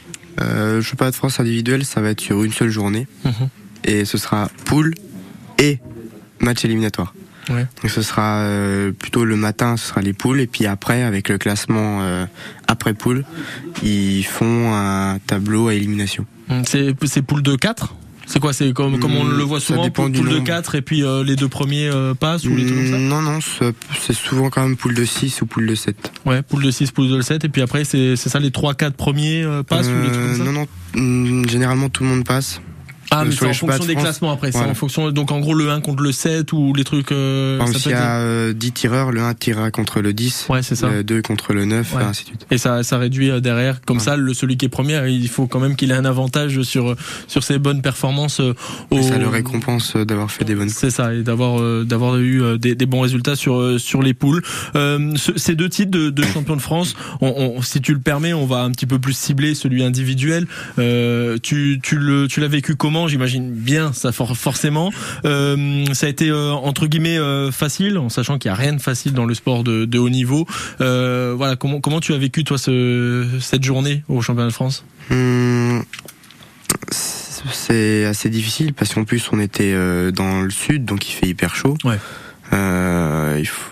Euh, 0.42 0.76
le 0.76 0.82
championnat 0.82 1.12
de 1.12 1.16
France 1.16 1.40
individuel, 1.40 1.86
ça 1.86 2.02
va 2.02 2.10
être 2.10 2.22
sur 2.22 2.44
une 2.44 2.52
seule 2.52 2.70
journée, 2.70 3.08
mmh. 3.24 3.30
et 3.86 4.06
ce 4.06 4.18
sera 4.18 4.50
poule 4.66 4.94
et 5.58 5.80
match 6.40 6.64
éliminatoire. 6.66 7.14
Ouais. 7.50 7.66
Donc 7.82 7.92
ce 7.92 8.02
sera 8.02 8.42
euh, 8.42 8.92
plutôt 8.92 9.26
le 9.26 9.36
matin, 9.36 9.76
ce 9.76 9.88
sera 9.88 10.02
les 10.02 10.14
poules, 10.14 10.40
et 10.40 10.48
puis 10.48 10.66
après, 10.66 11.04
avec 11.04 11.30
le 11.30 11.38
classement 11.38 12.00
euh, 12.02 12.26
après 12.68 12.94
poule, 12.94 13.26
ils 13.84 14.24
font 14.24 14.74
un 14.74 15.20
tableau 15.26 15.68
à 15.68 15.74
élimination. 15.74 16.26
C'est 16.66 17.22
poules 17.22 17.44
de 17.44 17.56
4 17.56 17.96
c'est 18.30 18.40
quoi 18.40 18.54
C'est 18.54 18.72
comme, 18.74 19.00
comme 19.00 19.16
on 19.16 19.24
le 19.24 19.44
voit 19.44 19.60
souvent, 19.60 19.90
poule, 19.90 20.12
poule 20.12 20.30
de 20.30 20.40
4 20.40 20.76
et 20.76 20.82
puis 20.84 21.04
euh, 21.04 21.24
les 21.24 21.36
deux 21.36 21.48
premiers 21.48 21.90
euh, 21.90 22.14
passent 22.14 22.46
ou 22.46 22.56
les 22.56 22.64
trucs 22.64 22.78
comme 22.78 22.92
ça 22.92 22.98
Non, 23.00 23.22
non, 23.24 23.40
c'est 24.00 24.14
souvent 24.14 24.52
quand 24.52 24.62
même 24.62 24.78
poule 24.78 24.94
de 24.94 25.04
6 25.04 25.42
ou 25.42 25.48
poule 25.48 25.66
de 25.66 25.74
7. 25.74 26.12
Ouais, 26.28 26.44
poule 26.44 26.64
de 26.64 26.70
6, 26.70 26.92
poule 26.92 27.10
de 27.10 27.22
7 27.22 27.46
et 27.46 27.50
puis 27.50 27.64
après 27.64 27.84
c'est 27.86 28.16
ça 28.16 28.40
les 28.40 28.52
3-4 28.52 28.92
premiers 28.92 29.44
euh, 29.44 29.64
passent 29.64 29.88
ou 29.88 30.04
les 30.04 30.12
trucs 30.12 30.38
comme 30.38 30.38
ça 30.38 30.44
Non, 30.44 30.68
non, 30.96 31.48
généralement 31.48 31.90
tout 31.90 32.04
le 32.04 32.10
monde 32.10 32.24
passe. 32.24 32.62
Ah, 33.12 33.26
mais 33.26 33.32
c'est 33.32 33.46
en 33.46 33.54
fonction 33.54 33.86
des 33.86 33.96
classements 33.96 34.32
après. 34.32 34.52
C'est 34.52 34.60
en 34.60 34.74
fonction, 34.74 35.12
donc 35.12 35.32
en 35.32 35.40
gros 35.40 35.54
le 35.54 35.70
1 35.70 35.82
contre 35.82 36.04
le 36.04 36.12
7 36.12 36.54
ou 36.54 36.74
les 36.74 36.84
trucs. 36.84 37.12
Euh, 37.12 37.58
Par 37.58 37.68
exemple, 37.68 37.84
s'il 37.84 37.92
y 37.92 37.96
a 37.96 38.20
euh, 38.20 38.54
10 38.54 38.72
tireurs, 38.72 39.12
le 39.12 39.22
1 39.22 39.34
tirera 39.34 39.72
contre 39.72 40.02
le 40.02 40.14
10, 40.14 40.48
ouais, 40.50 40.62
c'est 40.62 40.76
ça. 40.76 40.90
le 40.90 41.04
2 41.04 41.22
contre 41.22 41.54
le 41.54 41.66
9, 41.66 41.94
ouais. 41.94 42.02
et 42.02 42.06
ainsi 42.06 42.24
de 42.24 42.28
suite. 42.30 42.48
Et 42.52 42.58
ça, 42.58 42.84
ça 42.84 42.98
réduit 42.98 43.32
euh, 43.32 43.40
derrière. 43.40 43.82
Comme 43.82 43.98
ouais. 43.98 44.04
ça, 44.04 44.16
le, 44.16 44.34
celui 44.34 44.58
qui 44.58 44.66
est 44.66 44.70
premier, 44.70 45.08
il 45.10 45.28
faut 45.28 45.48
quand 45.48 45.60
même 45.60 45.76
qu'il 45.76 45.92
ait 45.92 45.96
un 45.96 46.06
avantage 46.06 46.62
sur, 46.62 46.96
sur 47.28 47.44
ses 47.44 47.60
bonnes 47.60 47.82
performances. 47.82 48.40
Euh, 48.40 48.54
au... 48.92 49.02
ça 49.02 49.18
le 49.18 49.28
récompense 49.28 49.96
euh, 49.96 50.06
d'avoir 50.06 50.32
fait 50.32 50.46
des 50.46 50.56
bonnes. 50.56 50.70
C'est 50.70 50.92
ça, 50.92 51.14
et 51.14 51.24
d'avoir 51.24 51.60
euh, 51.60 51.84
d'avoir 51.84 52.18
eu 52.18 52.58
des, 52.58 52.76
des, 52.76 52.86
bons 52.86 53.02
résultats 53.02 53.36
sur, 53.36 53.80
sur 53.80 54.02
les 54.02 54.14
poules. 54.14 54.44
Euh, 54.76 55.14
ce, 55.16 55.38
ces 55.38 55.56
deux 55.56 55.70
titres 55.70 55.92
de, 55.92 56.10
de 56.10 56.24
champion 56.24 56.56
de 56.56 56.62
France, 56.62 56.96
on, 57.22 57.56
on, 57.58 57.62
si 57.62 57.82
tu 57.82 57.94
le 57.94 58.00
permets, 58.00 58.34
on 58.34 58.46
va 58.46 58.62
un 58.62 58.72
petit 58.72 58.86
peu 58.86 59.00
plus 59.00 59.14
cibler 59.14 59.56
celui 59.56 59.84
individuel. 59.84 60.48
tu, 61.42 61.80
tu 61.82 62.00
l'as 62.00 62.28
tu 62.28 62.46
vécu 62.46 62.76
comment 62.76 62.99
J'imagine 63.08 63.52
bien 63.52 63.94
ça 63.94 64.12
for 64.12 64.36
forcément. 64.38 64.92
Euh, 65.26 65.86
ça 65.94 66.06
a 66.06 66.10
été 66.10 66.30
euh, 66.30 66.52
entre 66.52 66.88
guillemets 66.88 67.18
euh, 67.18 67.52
facile, 67.52 67.98
en 67.98 68.10
sachant 68.10 68.38
qu'il 68.38 68.50
n'y 68.52 68.54
a 68.54 68.60
rien 68.60 68.74
de 68.74 68.82
facile 68.82 69.14
dans 69.14 69.26
le 69.26 69.34
sport 69.34 69.64
de, 69.64 69.86
de 69.86 70.00
haut 70.00 70.10
niveau. 70.10 70.46
Voilà, 70.80 71.56
comment 71.56 71.82
comment 71.82 72.00
tu 72.00 72.14
as 72.14 72.18
vécu 72.18 72.44
toi 72.44 72.58
ce, 72.58 73.28
cette 73.40 73.64
journée 73.64 74.04
au 74.08 74.22
championnat 74.22 74.50
de 74.50 74.54
France? 74.54 74.84
Hum, 75.12 75.84
C'est 76.92 78.06
assez 78.06 78.30
difficile 78.30 78.74
parce 78.74 78.94
qu'en 78.94 79.04
plus 79.04 79.30
on 79.32 79.40
était 79.40 79.74
dans 80.12 80.42
le 80.42 80.50
sud, 80.50 80.86
donc 80.86 81.08
il 81.10 81.14
fait 81.14 81.28
hyper 81.28 81.56
chaud. 81.56 81.78
Ouais. 81.84 81.98
il 82.52 83.48
faut, 83.48 83.69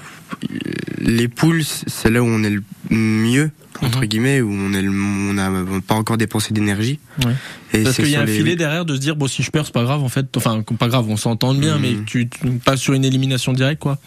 les 1.00 1.28
poules, 1.28 1.64
c'est 1.64 2.10
là 2.10 2.22
où 2.22 2.26
on 2.26 2.44
est 2.44 2.50
le 2.50 2.64
mieux 2.90 3.52
entre 3.82 4.06
guillemets 4.06 4.42
où 4.42 4.52
on 4.52 4.74
est 4.74 4.88
on 4.88 5.34
n'a 5.34 5.52
pas 5.86 5.96
encore 5.96 6.18
dépensé 6.18 6.54
d'énergie 6.54 7.00
ouais. 7.26 7.34
et 7.74 7.84
parce 7.84 7.98
qu'il 7.98 8.10
y 8.10 8.16
a 8.16 8.22
un 8.22 8.26
les... 8.26 8.36
filet 8.36 8.56
derrière 8.56 8.86
de 8.86 8.96
se 8.96 9.00
dire 9.00 9.16
bon 9.16 9.28
si 9.28 9.44
je 9.44 9.52
perds 9.52 9.66
c'est 9.66 9.74
pas 9.74 9.84
grave 9.84 10.02
en 10.02 10.10
fait 10.10 10.36
enfin 10.36 10.64
pas 10.80 10.88
grave 10.88 11.06
on 11.10 11.16
s'entend 11.18 11.54
bien 11.54 11.78
mmh. 11.78 11.82
mais 11.82 11.96
tu, 12.08 12.28
tu, 12.28 12.48
passes 12.64 12.80
sur 12.80 12.94
une 12.94 13.06
élimination 13.06 13.54
directe 13.54 13.82
quoi 13.82 14.00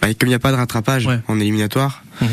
bah, 0.00 0.14
comme 0.14 0.28
il 0.28 0.30
n'y 0.30 0.34
a 0.34 0.38
pas 0.38 0.52
de 0.52 0.56
rattrapage 0.56 1.06
ouais. 1.06 1.18
en 1.26 1.40
éliminatoire 1.40 2.04
mmh. 2.20 2.26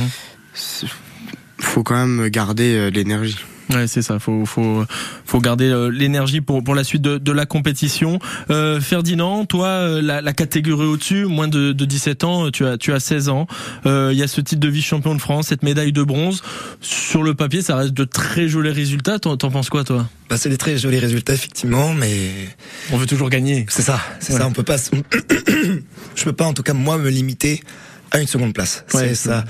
faut 1.57 1.83
quand 1.83 1.95
même 1.95 2.27
garder 2.29 2.91
l'énergie 2.91 3.37
Ouais, 3.69 3.85
c'est 3.85 4.01
ça. 4.01 4.17
Faut 4.17 4.45
faut 4.45 4.83
faut 5.25 5.39
garder 5.39 5.65
euh, 5.65 5.89
l'énergie 5.89 6.41
pour 6.41 6.63
pour 6.63 6.73
la 6.73 6.83
suite 6.83 7.03
de, 7.03 7.19
de 7.19 7.31
la 7.31 7.45
compétition. 7.45 8.19
Euh, 8.49 8.81
Ferdinand, 8.81 9.45
toi, 9.45 9.67
euh, 9.67 10.01
la, 10.01 10.21
la 10.21 10.33
catégorie 10.33 10.87
au-dessus, 10.87 11.25
moins 11.25 11.47
de, 11.47 11.71
de 11.71 11.85
17 11.85 12.23
ans, 12.23 12.49
tu 12.49 12.65
as 12.65 12.77
tu 12.77 12.93
as 12.93 12.99
16 12.99 13.29
ans. 13.29 13.45
Il 13.85 13.91
euh, 13.91 14.13
y 14.13 14.23
a 14.23 14.27
ce 14.27 14.41
titre 14.41 14.59
de 14.59 14.67
vice-champion 14.67 15.13
de 15.13 15.21
France, 15.21 15.47
cette 15.47 15.61
médaille 15.61 15.91
de 15.91 16.01
bronze. 16.01 16.41
Sur 16.81 17.21
le 17.21 17.35
papier, 17.35 17.61
ça 17.61 17.75
reste 17.75 17.93
de 17.93 18.05
très 18.05 18.47
jolis 18.47 18.71
résultats. 18.71 19.19
T'en, 19.19 19.37
t'en 19.37 19.51
penses 19.51 19.69
quoi, 19.69 19.83
toi? 19.83 20.07
Bah, 20.29 20.37
c'est 20.37 20.49
des 20.49 20.57
très 20.57 20.77
jolis 20.77 20.99
résultats 20.99 21.33
effectivement, 21.33 21.93
mais 21.93 22.31
on 22.91 22.97
veut 22.97 23.05
toujours 23.05 23.29
gagner. 23.29 23.67
C'est 23.69 23.83
ça, 23.83 23.99
c'est 24.19 24.33
ouais. 24.33 24.39
ça. 24.39 24.47
On 24.47 24.51
peut 24.51 24.63
pas. 24.63 24.77
Je 26.15 26.23
peux 26.23 26.33
pas, 26.33 26.45
en 26.45 26.53
tout 26.53 26.63
cas, 26.63 26.73
moi, 26.73 26.97
me 26.97 27.09
limiter 27.09 27.61
à 28.11 28.19
une 28.19 28.27
seconde 28.27 28.53
place. 28.53 28.83
Ouais, 28.93 29.09
c'est 29.09 29.15
ça. 29.15 29.45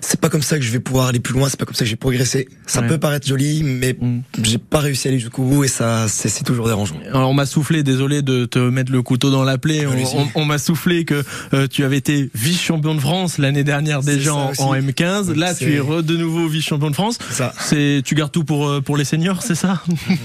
C'est 0.00 0.20
pas 0.20 0.28
comme 0.28 0.42
ça 0.42 0.58
que 0.58 0.64
je 0.64 0.70
vais 0.70 0.80
pouvoir 0.80 1.08
aller 1.08 1.20
plus 1.20 1.34
loin. 1.34 1.48
C'est 1.48 1.58
pas 1.58 1.64
comme 1.64 1.74
ça 1.74 1.84
que 1.84 1.90
j'ai 1.90 1.96
progressé. 1.96 2.48
Ça 2.66 2.80
ouais. 2.80 2.88
peut 2.88 2.98
paraître 2.98 3.26
joli, 3.26 3.62
mais 3.62 3.96
mm. 3.98 4.22
j'ai 4.42 4.58
pas 4.58 4.80
réussi 4.80 5.08
à 5.08 5.10
aller 5.10 5.18
jusqu'au 5.18 5.42
bout 5.42 5.64
et 5.64 5.68
ça, 5.68 6.06
c'est 6.08 6.44
toujours 6.44 6.66
dérangeant. 6.66 6.96
Alors 7.12 7.30
on 7.30 7.34
m'a 7.34 7.46
soufflé, 7.46 7.82
désolé 7.82 8.22
de 8.22 8.44
te 8.44 8.58
mettre 8.58 8.92
le 8.92 9.02
couteau 9.02 9.30
dans 9.30 9.44
la 9.44 9.58
plaie. 9.58 9.86
On, 9.86 10.18
on, 10.18 10.28
on 10.34 10.44
m'a 10.44 10.58
soufflé 10.58 11.04
que 11.04 11.22
euh, 11.52 11.66
tu 11.68 11.84
avais 11.84 11.96
été 11.96 12.30
vice-champion 12.34 12.94
de 12.94 13.00
France 13.00 13.38
l'année 13.38 13.64
dernière 13.64 14.02
déjà 14.02 14.34
en, 14.34 14.52
en, 14.58 14.74
M15. 14.74 15.28
Donc 15.28 15.36
Là, 15.36 15.54
tu 15.54 15.72
es 15.72 15.80
re 15.80 16.02
de 16.02 16.16
nouveau 16.16 16.48
vice-champion 16.48 16.90
de 16.90 16.94
France. 16.94 17.18
C'est, 17.58 18.02
tu 18.04 18.14
gardes 18.14 18.32
tout 18.32 18.44
pour 18.44 18.68
euh, 18.68 18.80
pour 18.80 18.96
les 18.96 19.04
seniors, 19.04 19.42
c'est 19.42 19.54
ça? 19.54 19.82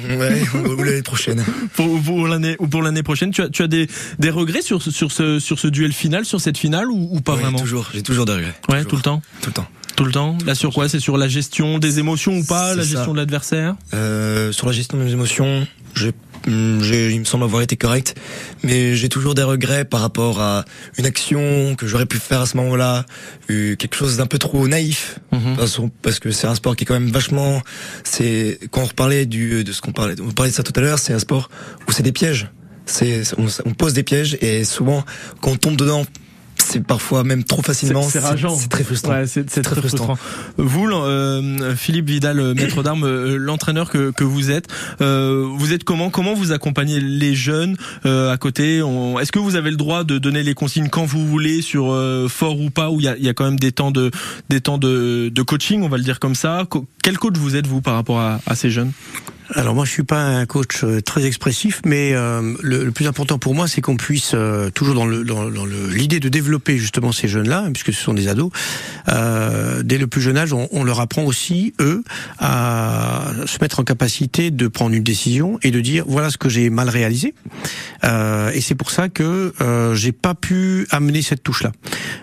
Ouais, 0.10 0.41
ou, 0.53 0.84
l'année 0.84 1.01
prochaine. 1.01 1.43
pour 1.75 2.01
pour 2.01 2.27
l'année 2.27 2.55
ou 2.60 2.67
pour 2.67 2.81
l'année 2.81 3.03
prochaine, 3.03 3.31
tu 3.31 3.41
as 3.41 3.50
tu 3.50 3.63
as 3.63 3.67
des 3.67 3.88
des 4.19 4.29
regrets 4.29 4.62
sur 4.62 4.81
sur 4.81 5.12
ce 5.12 5.39
sur 5.39 5.60
ce 5.60 5.67
duel 5.67 5.93
final, 5.93 6.25
sur 6.25 6.41
cette 6.41 6.58
finale 6.58 6.89
ou, 6.89 7.10
ou 7.12 7.22
pas 7.22 7.36
vraiment? 7.36 7.60
Toujours, 7.60 7.78
j'ai 7.93 8.03
toujours 8.03 8.25
des 8.25 8.33
regrets. 8.33 8.55
Ouais, 8.69 8.83
toujours. 8.83 8.89
tout 8.89 8.95
le 8.95 9.01
temps. 9.01 9.21
Tout 9.41 9.50
le 9.50 9.53
temps. 9.53 9.67
Tout 9.95 10.05
le 10.05 10.12
temps. 10.12 10.38
Là 10.45 10.55
sur 10.55 10.71
quoi? 10.74 10.88
C'est 10.88 11.00
sur 11.01 11.17
la 11.17 11.27
gestion 11.27 11.77
des 11.77 12.00
émotions 12.00 12.38
ou 12.38 12.45
pas? 12.45 12.75
La 12.75 12.83
gestion 12.83 13.05
ça. 13.05 13.12
de 13.12 13.17
l'adversaire? 13.17 13.75
Euh, 13.93 14.51
Sur 14.53 14.67
la 14.67 14.74
gestion 14.74 14.98
des 15.03 15.12
émotions, 15.12 15.67
j'ai 15.95 16.13
il 16.48 17.19
me 17.19 17.25
semble 17.25 17.43
avoir 17.43 17.62
été 17.62 17.75
correct, 17.75 18.15
mais 18.63 18.95
j'ai 18.95 19.09
toujours 19.09 19.36
des 19.36 19.43
regrets 19.43 19.86
par 19.86 20.00
rapport 20.00 20.41
à 20.41 20.63
une 20.98 21.05
action 21.05 21.75
que 21.75 21.86
j'aurais 21.86 22.05
pu 22.05 22.17
faire 22.17 22.41
à 22.41 22.45
ce 22.45 22.55
moment-là, 22.57 23.05
quelque 23.48 23.95
chose 23.95 24.17
d'un 24.17 24.25
peu 24.25 24.38
trop 24.38 24.67
naïf, 24.67 25.19
mm 25.31 25.38
-hmm. 25.38 25.89
parce 26.01 26.19
que 26.19 26.31
c'est 26.31 26.48
un 26.48 26.55
sport 26.55 26.75
qui 26.75 26.83
est 26.83 26.88
quand 26.88 27.00
même 27.00 27.12
vachement, 27.12 27.62
c'est 28.03 28.59
quand 28.71 28.81
on 28.81 28.86
reparlait 28.86 29.25
du 29.25 29.63
de 29.63 29.71
ce 29.74 29.81
qu'on 29.81 29.91
parlait, 29.91 30.15
on 30.21 30.31
parlait 30.31 30.51
de 30.51 30.55
ça 30.55 30.63
tout 30.63 30.74
à 30.75 30.81
l'heure, 30.81 31.00
c'est 31.00 31.13
un 31.13 31.19
sport 31.19 31.50
où 31.88 31.91
c'est 31.91 32.03
des 32.03 32.13
pièges, 32.13 32.48
c'est 32.86 33.21
on, 33.38 33.48
on 33.65 33.74
pose 33.74 33.93
des 33.93 34.03
pièges 34.03 34.38
et 34.41 34.63
souvent 34.63 35.03
quand 35.41 35.51
on 35.51 35.57
tombe 35.57 35.75
dedans 35.77 36.05
c'est 36.69 36.83
parfois 36.83 37.23
même 37.23 37.43
trop 37.43 37.61
facilement. 37.61 38.03
C'est 38.03 38.19
rageant. 38.19 38.55
C'est 38.55 38.69
très 38.69 38.83
frustrant. 38.83 39.11
Ouais, 39.11 39.27
c'est 39.27 39.45
très, 39.45 39.61
très 39.61 39.75
frustrant. 39.75 40.15
frustrant. 40.15 40.17
Vous, 40.57 40.88
euh, 40.89 41.75
Philippe 41.75 42.09
Vidal, 42.09 42.53
maître 42.53 42.83
d'armes, 42.83 43.03
euh, 43.03 43.38
l'entraîneur 43.38 43.89
que, 43.89 44.11
que 44.11 44.23
vous 44.23 44.51
êtes, 44.51 44.67
euh, 45.01 45.47
vous 45.51 45.73
êtes 45.73 45.83
comment? 45.83 46.09
Comment 46.09 46.33
vous 46.33 46.51
accompagnez 46.51 46.99
les 46.99 47.33
jeunes 47.35 47.75
euh, 48.05 48.31
à 48.31 48.38
côté? 48.38 48.77
Est-ce 49.19 49.31
que 49.31 49.39
vous 49.39 49.55
avez 49.55 49.71
le 49.71 49.77
droit 49.77 50.03
de 50.03 50.17
donner 50.17 50.43
les 50.43 50.53
consignes 50.53 50.89
quand 50.89 51.05
vous 51.05 51.25
voulez 51.25 51.61
sur 51.61 51.91
euh, 51.91 52.27
fort 52.27 52.59
ou 52.59 52.69
pas 52.69 52.89
Où 52.91 52.99
il 52.99 53.05
y 53.05 53.07
a, 53.07 53.17
y 53.17 53.29
a, 53.29 53.33
quand 53.33 53.45
même 53.45 53.59
des 53.59 53.71
temps 53.71 53.91
de 53.91 54.11
des 54.49 54.61
temps 54.61 54.77
de, 54.77 55.29
de 55.33 55.41
coaching, 55.41 55.81
on 55.81 55.89
va 55.89 55.97
le 55.97 56.03
dire 56.03 56.19
comme 56.19 56.35
ça? 56.35 56.65
Quel 57.03 57.17
coach 57.17 57.35
vous 57.38 57.55
êtes 57.55 57.67
vous 57.67 57.81
par 57.81 57.95
rapport 57.95 58.19
à, 58.19 58.39
à 58.45 58.55
ces 58.55 58.69
jeunes? 58.69 58.91
Alors 59.56 59.75
moi 59.75 59.86
je 59.86 59.91
suis 59.91 60.03
pas 60.03 60.22
un 60.22 60.46
coach 60.46 60.84
très 61.06 61.25
expressif, 61.25 61.82
mais 61.86 62.13
euh, 62.13 62.53
le, 62.62 62.84
le, 62.86 62.91
plus 62.91 63.08
important 63.08 63.39
pour 63.39 63.56
moi 63.56 63.68
c'est 63.68 63.82
qu'on 63.82 63.98
puisse 63.98 64.32
euh, 64.34 64.70
toujours 64.70 64.96
dans 64.96 65.06
le 65.06 65.24
dans, 65.24 65.50
dans 65.50 65.65
l'idée 65.65 66.20
de 66.20 66.29
développer 66.29 66.77
justement 66.77 67.12
ces 67.12 67.27
jeunes-là, 67.27 67.70
puisque 67.74 67.94
ce 67.94 68.01
sont 68.01 68.13
des 68.13 68.27
ados. 68.27 68.51
Euh, 69.10 69.82
dès 69.84 69.98
le 69.98 70.08
plus 70.08 70.22
jeune 70.22 70.38
âge, 70.38 70.53
on, 70.53 70.68
on, 70.72 70.84
leur 70.84 71.00
apprend 71.00 71.24
aussi 71.24 71.74
eux 71.79 72.03
à 72.38 73.32
se 73.46 73.58
mettre 73.62 73.79
en 73.79 73.84
capacité 73.84 74.51
de 74.51 74.68
prendre 74.68 74.96
une 74.96 75.03
décision 75.03 75.60
et 75.63 75.72
de 75.72 75.79
dire 75.79 76.03
voilà 76.08 76.29
ce 76.29 76.38
que 76.38 76.50
j'ai 76.50 76.70
mal 76.70 76.89
réalisé. 76.89 77.34
Euh, 78.03 78.51
et 78.53 78.62
c'est 78.62 78.75
pour 78.75 78.91
ça 78.91 79.10
que 79.10 79.53
euh, 79.62 79.96
j'ai 79.96 80.12
pas 80.12 80.36
pu 80.36 80.88
amener 80.91 81.22
cette 81.22 81.44
touche-là. 81.44 81.72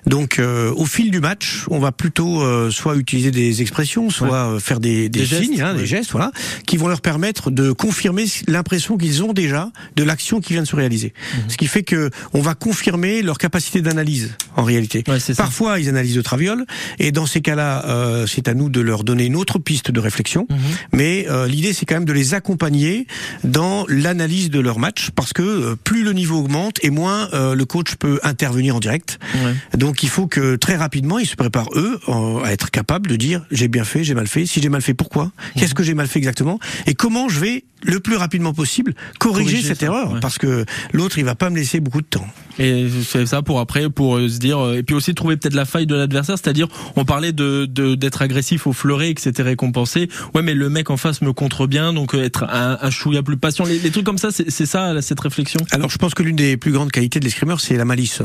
Donc 0.07 0.41
au 0.41 0.85
fil 0.85 1.11
du 1.11 1.21
match, 1.21 1.65
on 1.71 1.81
va 1.81 1.91
plutôt 1.91 2.71
soit 2.71 2.97
utiliser 2.97 3.31
des 3.31 3.63
expressions, 3.63 4.11
soit 4.11 4.55
ouais. 4.55 4.61
faire 4.61 4.79
des, 4.79 5.09
des, 5.09 5.21
des, 5.21 5.27
signes, 5.27 5.57
gestes, 5.57 5.61
hein, 5.61 5.73
ouais. 5.73 5.81
des 5.81 5.87
gestes, 5.87 6.13
voilà, 6.13 6.31
qui 6.67 6.77
vont 6.77 6.89
leur 6.89 7.01
permettre 7.01 7.16
permettre 7.17 7.51
de 7.51 7.73
confirmer 7.73 8.27
l'impression 8.47 8.99
qu'ils 8.99 9.25
ont 9.25 9.33
déjà 9.33 9.71
de 9.97 10.05
l'action 10.05 10.43
qui 10.43 10.53
vient 10.53 10.61
de 10.61 10.69
se 10.69 10.77
réaliser. 10.77 11.15
Mhm. 11.17 11.41
Ce 11.49 11.57
qui 11.57 11.67
fait 11.67 11.83
que 11.83 12.11
on 12.35 12.43
va 12.43 12.55
confirmer 12.55 13.23
leur 13.23 13.39
capacité 13.39 13.81
d'analyse 13.81 14.35
en 14.55 14.65
réalité. 14.65 15.03
Ouais. 15.09 15.17
Parfois, 15.35 15.81
ils 15.81 15.89
analysent 15.89 16.17
de 16.17 16.21
traviole, 16.21 16.67
et 16.99 17.13
dans 17.13 17.25
ces 17.25 17.41
cas-là, 17.41 17.87
euh, 17.87 18.27
c'est 18.27 18.49
à 18.49 18.55
nous 18.55 18.69
de 18.69 18.83
leur 18.83 19.03
donner 19.03 19.25
une 19.25 19.37
autre 19.37 19.59
piste 19.59 19.91
de 19.91 19.99
réflexion. 19.99 20.47
Mhm. 20.51 20.59
Mais 20.93 21.27
euh, 21.31 21.47
l'idée, 21.47 21.73
c'est 21.73 21.87
quand 21.87 21.95
même 21.95 22.05
de 22.05 22.13
les 22.13 22.35
accompagner 22.35 23.07
dans 23.45 23.87
l'analyse 23.89 24.51
de 24.51 24.61
leur 24.61 24.79
match, 24.79 25.09
parce 25.15 25.33
que 25.33 25.43
euh, 25.43 25.75
plus 25.75 26.05
le 26.05 26.13
niveau 26.13 26.37
augmente, 26.37 26.77
et 26.83 26.91
moins 26.91 27.31
le 27.33 27.65
coach 27.65 27.95
peut 27.95 28.21
intervenir 28.25 28.77
en 28.77 28.81
direct. 28.81 29.19
Ouais. 29.37 29.55
Donc, 29.79 30.03
il 30.03 30.11
faut 30.11 30.27
que 30.27 30.57
très 30.57 30.77
rapidement, 30.77 31.19
ils 31.19 31.27
se 31.27 31.37
préparent 31.37 31.71
eux 31.77 31.99
à 32.45 32.53
être 32.53 32.71
capables 32.71 33.09
de 33.09 33.17
dire 33.17 33.47
j'ai 33.51 33.69
bien 33.69 33.85
fait, 33.85 34.05
j'ai 34.05 34.15
mal 34.15 34.27
fait. 34.27 34.45
Si 34.45 34.61
j'ai 34.61 34.69
mal 34.69 34.83
fait, 34.83 34.93
pourquoi? 34.93 35.33
Qu'est-ce 35.57 35.75
que 35.75 35.83
j'ai 35.83 35.95
mal 35.95 36.09
fait 36.09 36.19
exactement? 36.19 36.59
Et 36.87 36.95
comment 37.07 37.29
je 37.29 37.39
vais 37.39 37.65
le 37.85 38.01
plus 38.01 38.17
rapidement 38.17 38.53
possible 38.53 38.93
corriger, 39.21 39.51
Corriger 39.51 39.69
cette 39.69 39.79
ça, 39.79 39.87
erreur 39.87 40.15
ouais. 40.15 40.21
Parce 40.21 40.39
que 40.39 40.65
l'autre, 40.93 41.19
il 41.19 41.25
va 41.25 41.37
pas 41.37 41.51
me 41.51 41.57
laisser 41.57 41.79
beaucoup 41.79 42.01
de 42.01 42.07
temps. 42.07 42.27
Et 42.59 42.89
c'est 43.07 43.27
ça 43.27 43.43
pour 43.43 43.61
après, 43.61 43.89
pour 43.91 44.17
euh, 44.17 44.29
se 44.29 44.39
dire, 44.39 44.59
euh, 44.59 44.79
et 44.79 44.83
puis 44.83 44.97
aussi 44.97 45.15
trouver 45.15 45.37
peut-être 45.37 45.55
la 45.55 45.67
faille 45.67 45.87
de 45.87 45.95
l'adversaire, 45.95 46.37
c'est-à-dire, 46.37 46.67
on 46.97 47.05
parlait 47.05 47.33
de 47.33 47.67
d'être 47.95 48.23
agressif 48.23 48.67
au 48.67 48.73
fleuret 48.73 49.11
et 49.11 49.15
que 49.15 49.21
c'était 49.21 49.45
récompensé. 49.45 50.09
Ouais, 50.35 50.43
mais 50.43 50.55
le 50.55 50.69
mec 50.69 50.91
en 50.91 50.97
face 50.97 51.23
me 51.23 51.33
contre 51.33 51.69
bien, 51.69 51.93
donc 51.93 52.15
euh, 52.15 52.25
être 52.25 52.43
un, 52.43 52.77
un 52.81 52.91
chouïa 52.91 53.23
plus 53.23 53.37
patient. 53.37 53.65
Les, 53.65 53.79
les 53.79 53.93
trucs 53.93 54.07
comme 54.07 54.19
ça, 54.19 54.31
c'est 54.33 54.67
ça 54.67 55.01
cette 55.01 55.21
réflexion? 55.21 55.61
Alors, 55.71 55.89
je 55.89 55.99
pense 55.99 56.15
que 56.15 56.25
l'une 56.25 56.35
des 56.35 56.57
plus 56.57 56.73
grandes 56.73 56.91
qualités 56.91 57.21
de 57.21 57.25
l'escrimeur, 57.25 57.61
c'est 57.61 57.77
la 57.77 57.85
malice. 57.85 58.23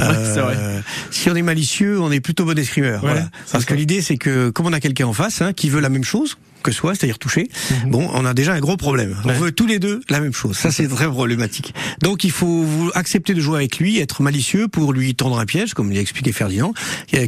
Euh, 0.00 0.34
vrai. 0.42 0.82
Si 1.12 1.30
on 1.30 1.36
est 1.36 1.42
malicieux, 1.42 2.00
on 2.00 2.10
est 2.10 2.20
plutôt 2.20 2.44
bon 2.44 2.58
escrimeur. 2.58 3.04
Ouais, 3.04 3.10
voilà. 3.12 3.28
Parce 3.52 3.64
ça. 3.64 3.70
que 3.70 3.74
l'idée, 3.74 4.02
c'est 4.02 4.16
que 4.16 4.50
comme 4.50 4.66
on 4.66 4.72
a 4.72 4.80
quelqu'un 4.80 5.06
en 5.06 5.12
face 5.12 5.42
hein, 5.42 5.52
qui 5.52 5.68
veut 5.68 5.80
la 5.80 5.90
même 5.90 6.02
chose 6.04 6.38
que 6.62 6.72
soi, 6.72 6.94
c'est-à-dire 6.94 7.18
toucher, 7.18 7.48
bon, 7.86 8.08
on 8.12 8.24
a 8.24 8.34
déjà 8.34 8.52
un 8.54 8.60
gros 8.60 8.76
problème. 8.76 9.14
On 9.24 9.28
Mhm. 9.28 9.34
Ouais. 9.34 9.38
veut 9.40 9.52
tous 9.52 9.66
les 9.66 9.78
deux 9.78 10.00
la 10.10 10.20
même 10.20 10.32
chose. 10.32 10.56
Ça, 10.56 10.70
c'est 10.72 10.88
très 10.88 11.06
problématique. 11.08 11.74
Donc, 12.02 12.24
il 12.24 12.30
faut 12.32 12.62
vous 12.62 12.90
accepter 12.94 13.34
de 13.34 13.40
jouer 13.40 13.56
avec 13.58 13.78
lui, 13.78 13.98
être 13.98 14.20
malicieux 14.22 14.66
pour 14.68 14.92
lui 14.92 15.14
tendre 15.14 15.38
un 15.38 15.44
piège, 15.46 15.74
comme 15.74 15.92
l'a 15.92 16.00
expliqué 16.00 16.32
Ferdinand, 16.32 16.72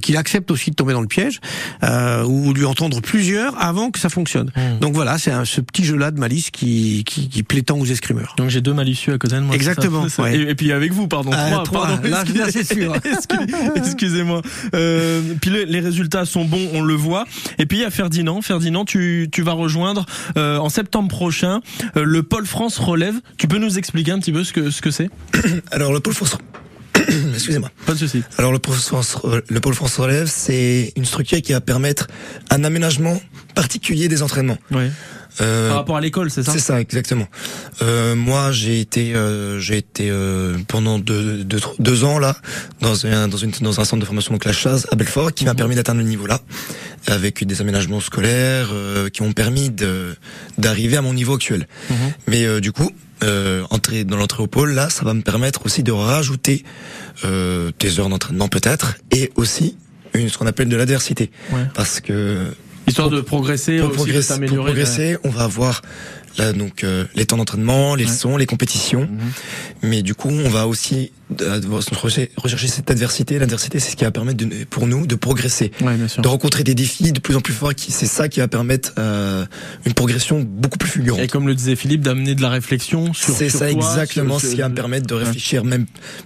qu'il 0.02 0.16
accepte 0.16 0.50
aussi 0.50 0.70
de 0.70 0.74
tomber 0.76 0.92
dans 0.92 1.00
le 1.00 1.06
piège, 1.06 1.40
euh, 1.84 2.24
ou 2.24 2.52
lui 2.52 2.64
entendre 2.64 3.00
plusieurs 3.00 3.60
avant 3.62 3.90
que 3.90 3.98
ça 3.98 4.08
fonctionne. 4.08 4.50
Mhm. 4.56 4.78
Donc 4.80 4.94
voilà, 4.94 5.18
c'est 5.18 5.30
un- 5.30 5.44
ce 5.44 5.60
petit 5.60 5.84
jeu-là 5.84 6.10
de 6.10 6.18
malice 6.18 6.50
qui, 6.50 7.04
qui, 7.06 7.28
qui 7.28 7.42
plaît 7.42 7.62
tant 7.62 7.78
aux 7.78 7.86
escrimeurs. 7.86 8.34
Donc 8.38 8.50
j'ai 8.50 8.60
deux 8.60 8.74
malicieux 8.74 9.12
à 9.14 9.18
côté 9.18 9.36
de 9.36 9.40
moi. 9.40 9.54
Exactement, 9.54 10.04
C'est 10.04 10.16
ça. 10.16 10.22
ouais. 10.24 10.36
Et, 10.36 10.50
et 10.50 10.54
puis 10.54 10.72
avec 10.72 10.92
vous, 10.92 11.06
pardon. 11.06 11.30
Ah, 11.32 11.46
trois, 11.50 11.62
trois. 11.64 11.86
pardon. 11.86 12.08
Là, 12.08 12.24
là, 12.34 12.46
c'est 12.50 12.64
sûr. 12.64 12.94
Excusez- 13.04 13.52
Excusez-moi. 13.76 14.42
Euh, 14.74 15.20
puis 15.40 15.50
les, 15.50 15.64
les 15.66 15.80
résultats 15.80 16.24
sont 16.24 16.44
bons, 16.44 16.68
on 16.74 16.82
le 16.82 16.94
voit. 16.94 17.24
Et 17.58 17.66
puis 17.66 17.78
il 17.78 17.80
y 17.82 17.84
a 17.84 17.90
Ferdinand. 17.90 18.42
Ferdinand, 18.42 18.84
tu, 18.84 19.27
tu 19.30 19.42
vas 19.42 19.52
rejoindre 19.52 20.06
euh, 20.36 20.58
en 20.58 20.68
septembre 20.68 21.08
prochain 21.08 21.60
euh, 21.96 22.04
le 22.04 22.22
Pôle 22.22 22.46
France 22.46 22.78
Relève. 22.78 23.14
Tu 23.36 23.48
peux 23.48 23.58
nous 23.58 23.78
expliquer 23.78 24.12
un 24.12 24.18
petit 24.18 24.32
peu 24.32 24.44
ce 24.44 24.52
que 24.52 24.70
ce 24.70 24.80
que 24.80 24.90
c'est? 24.90 25.10
Alors 25.70 25.92
le 25.92 26.00
pôle 26.00 26.14
France, 26.14 26.36
excusez-moi. 27.34 27.70
Pas 27.86 27.92
de 27.92 27.98
souci. 27.98 28.22
Alors 28.36 28.52
le 28.52 28.58
pôle 28.58 28.76
France, 28.76 29.18
le 29.48 29.60
pôle 29.60 29.74
France 29.74 29.96
relève, 29.98 30.26
c'est 30.26 30.92
une 30.96 31.04
structure 31.04 31.40
qui 31.42 31.52
va 31.52 31.60
permettre 31.60 32.08
un 32.50 32.64
aménagement 32.64 33.20
particulier 33.54 34.08
des 34.08 34.22
entraînements. 34.22 34.58
Ouais. 34.70 34.90
Euh, 35.40 35.68
Par 35.68 35.76
rapport 35.78 35.96
à 35.96 36.00
l'école, 36.00 36.30
c'est 36.30 36.42
ça 36.42 36.52
C'est 36.52 36.58
ça, 36.58 36.80
exactement. 36.80 37.26
Euh, 37.82 38.14
moi, 38.14 38.50
j'ai 38.52 38.80
été, 38.80 39.14
euh, 39.14 39.58
j'ai 39.60 39.76
été 39.76 40.10
euh, 40.10 40.56
pendant 40.66 40.98
deux, 40.98 41.44
deux, 41.44 41.60
deux 41.78 42.04
ans 42.04 42.18
là 42.18 42.36
dans 42.80 43.06
un 43.06 43.28
dans 43.28 43.36
une 43.36 43.52
dans 43.60 43.80
un 43.80 43.84
centre 43.84 44.00
de 44.00 44.04
formation 44.06 44.32
donc 44.32 44.44
la 44.44 44.52
chasse 44.52 44.86
à 44.90 44.96
Belfort, 44.96 45.32
qui 45.32 45.44
m'a 45.44 45.52
Mhm. 45.52 45.56
permis 45.56 45.74
d'atteindre 45.76 46.00
le 46.00 46.06
niveau 46.06 46.26
là, 46.26 46.40
avec 47.06 47.44
des 47.44 47.60
aménagements 47.60 48.00
scolaires 48.00 48.70
euh, 48.72 49.08
qui 49.10 49.22
m'ont 49.22 49.32
permis 49.32 49.70
de 49.70 50.16
d'arriver 50.58 50.96
à 50.96 51.02
mon 51.02 51.14
niveau 51.14 51.34
actuel. 51.34 51.66
Mhm. 51.90 51.96
Mais 52.26 52.44
euh, 52.44 52.60
du 52.60 52.72
coup, 52.72 52.90
euh, 53.22 53.64
entrer 53.70 54.04
dans 54.04 54.16
l'entrée 54.16 54.42
au 54.42 54.46
pôle 54.48 54.72
là, 54.72 54.90
ça 54.90 55.04
va 55.04 55.14
me 55.14 55.22
permettre 55.22 55.66
aussi 55.66 55.82
de 55.82 55.92
rajouter 55.92 56.64
euh, 57.24 57.70
des 57.78 57.98
heures 58.00 58.08
d'entraînement 58.08 58.48
peut-être, 58.48 58.96
et 59.10 59.30
aussi 59.36 59.76
une, 60.14 60.28
ce 60.28 60.38
qu'on 60.38 60.46
appelle 60.46 60.68
de 60.68 60.76
l'adversité, 60.76 61.30
Ouais. 61.52 61.60
parce 61.74 62.00
que 62.00 62.46
Histoire 62.88 63.10
de 63.10 63.20
progresser, 63.20 63.78
pour 63.78 63.88
aussi, 63.88 63.96
progresser, 63.96 64.46
pour 64.46 64.64
progresser, 64.64 65.16
on 65.24 65.28
va 65.28 65.44
avoir 65.44 65.82
là 66.36 66.52
donc 66.52 66.84
euh, 66.84 67.04
les 67.14 67.26
temps 67.26 67.36
d'entraînement, 67.36 67.94
les 67.94 68.04
Ouais. 68.04 68.10
leçons, 68.10 68.36
les 68.36 68.46
compétitions. 68.46 69.02
Mhm. 69.02 69.18
Mais 69.82 70.02
du 70.02 70.14
coup, 70.14 70.28
on 70.30 70.48
va 70.48 70.66
aussi 70.66 71.12
euh, 71.42 71.60
rechercher, 71.68 72.68
cette 72.68 72.90
adversité. 72.90 73.38
L'adversité, 73.38 73.78
c'est 73.80 73.90
ce 73.90 73.96
qui 73.96 74.04
va 74.04 74.10
permettre 74.10 74.38
de, 74.46 74.64
pour 74.64 74.86
nous 74.86 75.06
de 75.06 75.14
progresser, 75.14 75.72
Ouais, 75.82 75.94
bien 75.96 76.08
sûr. 76.08 76.22
de 76.22 76.28
rencontrer 76.28 76.64
des 76.64 76.74
défis 76.74 77.12
de 77.12 77.20
plus 77.20 77.36
en 77.36 77.40
plus 77.40 77.52
forts. 77.52 77.72
C'est 77.76 78.06
ça 78.06 78.28
qui 78.28 78.40
va 78.40 78.48
permettre 78.48 78.92
euh, 78.98 79.44
une 79.84 79.92
progression 79.94 80.40
beaucoup 80.40 80.78
plus 80.78 80.88
fulgurante. 80.88 81.20
Et 81.20 81.28
comme 81.28 81.46
le 81.46 81.54
disait 81.54 81.76
Philippe, 81.76 82.00
d'amener 82.00 82.34
de 82.34 82.40
la 82.42 82.48
réflexion 82.48 83.12
sur 83.12 83.34
C'est 83.34 83.50
ça 83.50 83.70
exactement 83.70 84.38
sur- 84.38 84.48
ce 84.48 84.54
qui 84.54 84.60
va 84.62 84.68
me 84.70 84.74
permettre 84.74 85.06
de 85.06 85.14
réfléchir 85.14 85.64
même 85.64 85.84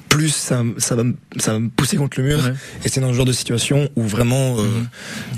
plus. 0.08 0.30
Ça, 0.34 0.62
ça 0.78 0.94
va, 0.94 1.02
me- 1.04 1.16
ça 1.38 1.52
va 1.54 1.58
me 1.58 1.68
pousser 1.68 1.96
contre 1.96 2.20
le 2.20 2.26
mur. 2.26 2.38
Ouais. 2.38 2.52
Et 2.84 2.88
c'est 2.88 3.00
dans 3.00 3.08
ce 3.08 3.14
genre 3.14 3.24
de 3.26 3.32
situation 3.32 3.88
où 3.96 4.02
vraiment 4.04 4.56
euh, 4.58 4.62
Mhm. 4.62 4.86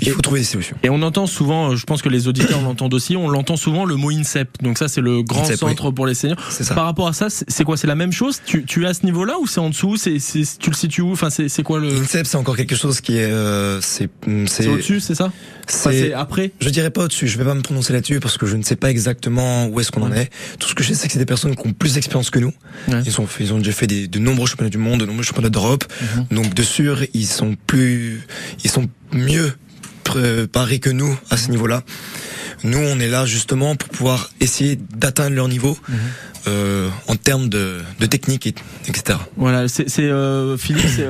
il 0.01 0.11
faut 0.11 0.21
trouver 0.21 0.41
des 0.41 0.45
solutions. 0.45 0.77
Et 0.83 0.89
on 0.91 1.01
entend 1.01 1.25
souvent, 1.27 1.71
euh, 1.71 1.75
je 1.75 1.85
pense 1.85 2.01
que 2.03 2.09
les 2.09 2.27
auditeurs 2.27 2.61
l'entendent 2.61 2.93
aussi, 2.93 3.15
on 3.17 3.27
l'entend 3.29 3.57
souvent 3.57 3.85
le 3.85 3.95
mot 3.95 4.11
INSEP. 4.11 4.54
Donc 4.61 4.77
ça, 4.77 4.87
c'est 4.87 5.01
le 5.01 5.23
grand 5.23 5.45
centre 5.45 5.91
pour 5.91 6.05
les 6.05 6.13
seniors. 6.13 6.39
Ça. 6.49 6.73
Par 6.73 6.85
rapport 6.85 7.07
à 7.07 7.13
ça, 7.13 7.27
c'est 7.29 7.63
quoi? 7.63 7.77
C'est 7.77 7.87
la 7.87 7.95
même 7.95 8.11
chose? 8.11 8.41
Tu, 8.45 8.65
tu 8.65 8.83
es 8.83 8.87
à 8.87 8.93
ce 8.93 9.05
niveau-là 9.05 9.35
ou 9.39 9.47
c'est 9.47 9.59
en 9.59 9.69
dessous? 9.69 9.97
C'est 9.97 10.17
Tu 10.59 10.69
le 10.69 10.75
situes 10.75 11.01
où? 11.01 11.11
Enfin, 11.11 11.29
c'est 11.29 11.63
quoi 11.63 11.79
le 11.79 11.91
c'est 12.05 12.35
encore 12.35 12.55
quelque 12.55 12.75
chose 12.75 13.01
qui 13.01 13.17
est, 13.17 13.31
euh, 13.31 13.79
c'est, 13.81 14.09
C'est 14.47 14.67
au-dessus, 14.67 14.99
c'est 14.99 15.15
ça? 15.15 15.31
C'est 15.67 16.13
après? 16.13 16.51
Je 16.59 16.69
dirais 16.69 16.91
pas 16.91 17.03
au-dessus, 17.03 17.27
je 17.27 17.37
vais 17.37 17.43
pas 17.43 17.53
me 17.53 17.61
prononcer 17.61 17.93
là-dessus 17.93 18.19
parce 18.19 18.37
que 18.37 18.45
je 18.45 18.55
ne 18.55 18.63
sais 18.63 18.75
pas 18.75 18.89
exactement 18.89 19.67
où 19.67 19.79
est-ce 19.79 19.91
qu'on 19.91 20.03
en 20.03 20.13
est. 20.13 20.29
Tout 20.59 20.67
ce 20.67 20.75
que 20.75 20.83
je 20.83 20.89
sais, 20.89 20.95
c'est 20.95 21.07
que 21.07 21.13
c'est 21.13 21.19
des 21.19 21.25
personnes 21.25 21.55
qui 21.55 21.67
ont 21.67 21.73
plus 21.73 21.93
d'expérience 21.93 22.29
que 22.29 22.39
nous. 22.39 22.53
Ouais. 22.87 23.01
Ils, 23.05 23.19
ont 23.19 23.27
fait, 23.27 23.43
ils 23.43 23.53
ont 23.53 23.57
déjà 23.57 23.71
fait 23.71 23.87
des, 23.87 24.07
de 24.07 24.19
nombreux 24.19 24.47
championnats 24.47 24.69
du 24.69 24.77
monde, 24.77 25.01
de 25.01 25.05
nombreux 25.05 25.23
championnats 25.23 25.49
d'Europe. 25.49 25.85
Mhm. 26.01 26.25
Donc 26.31 26.53
de 26.53 26.63
sûr, 26.63 27.03
ils 27.13 27.27
sont 27.27 27.55
plus, 27.67 28.21
ils 28.63 28.69
sont 28.69 28.87
mieux 29.11 29.53
préparés 30.05 30.79
que 30.79 30.89
nous 30.89 31.17
à 31.29 31.35
ce 31.37 31.49
niveau-là. 31.51 31.83
Nous, 32.63 32.77
on 32.77 32.99
est 32.99 33.09
là 33.09 33.25
justement 33.25 33.75
pour 33.75 33.89
pouvoir 33.89 34.29
essayer 34.39 34.77
d'atteindre 34.95 35.35
leur 35.35 35.49
niveau 35.49 35.77
Mhm. 35.89 35.95
euh, 36.47 36.89
en 37.07 37.15
termes 37.15 37.49
de, 37.49 37.81
de 37.99 38.05
technique, 38.05 38.47
et, 38.47 38.55
etc. 38.87 39.17
Voilà, 39.35 39.67
c'est 39.67 39.87
euh, 39.99 40.57
Philippe, 40.57 40.85
c'est 40.95 41.03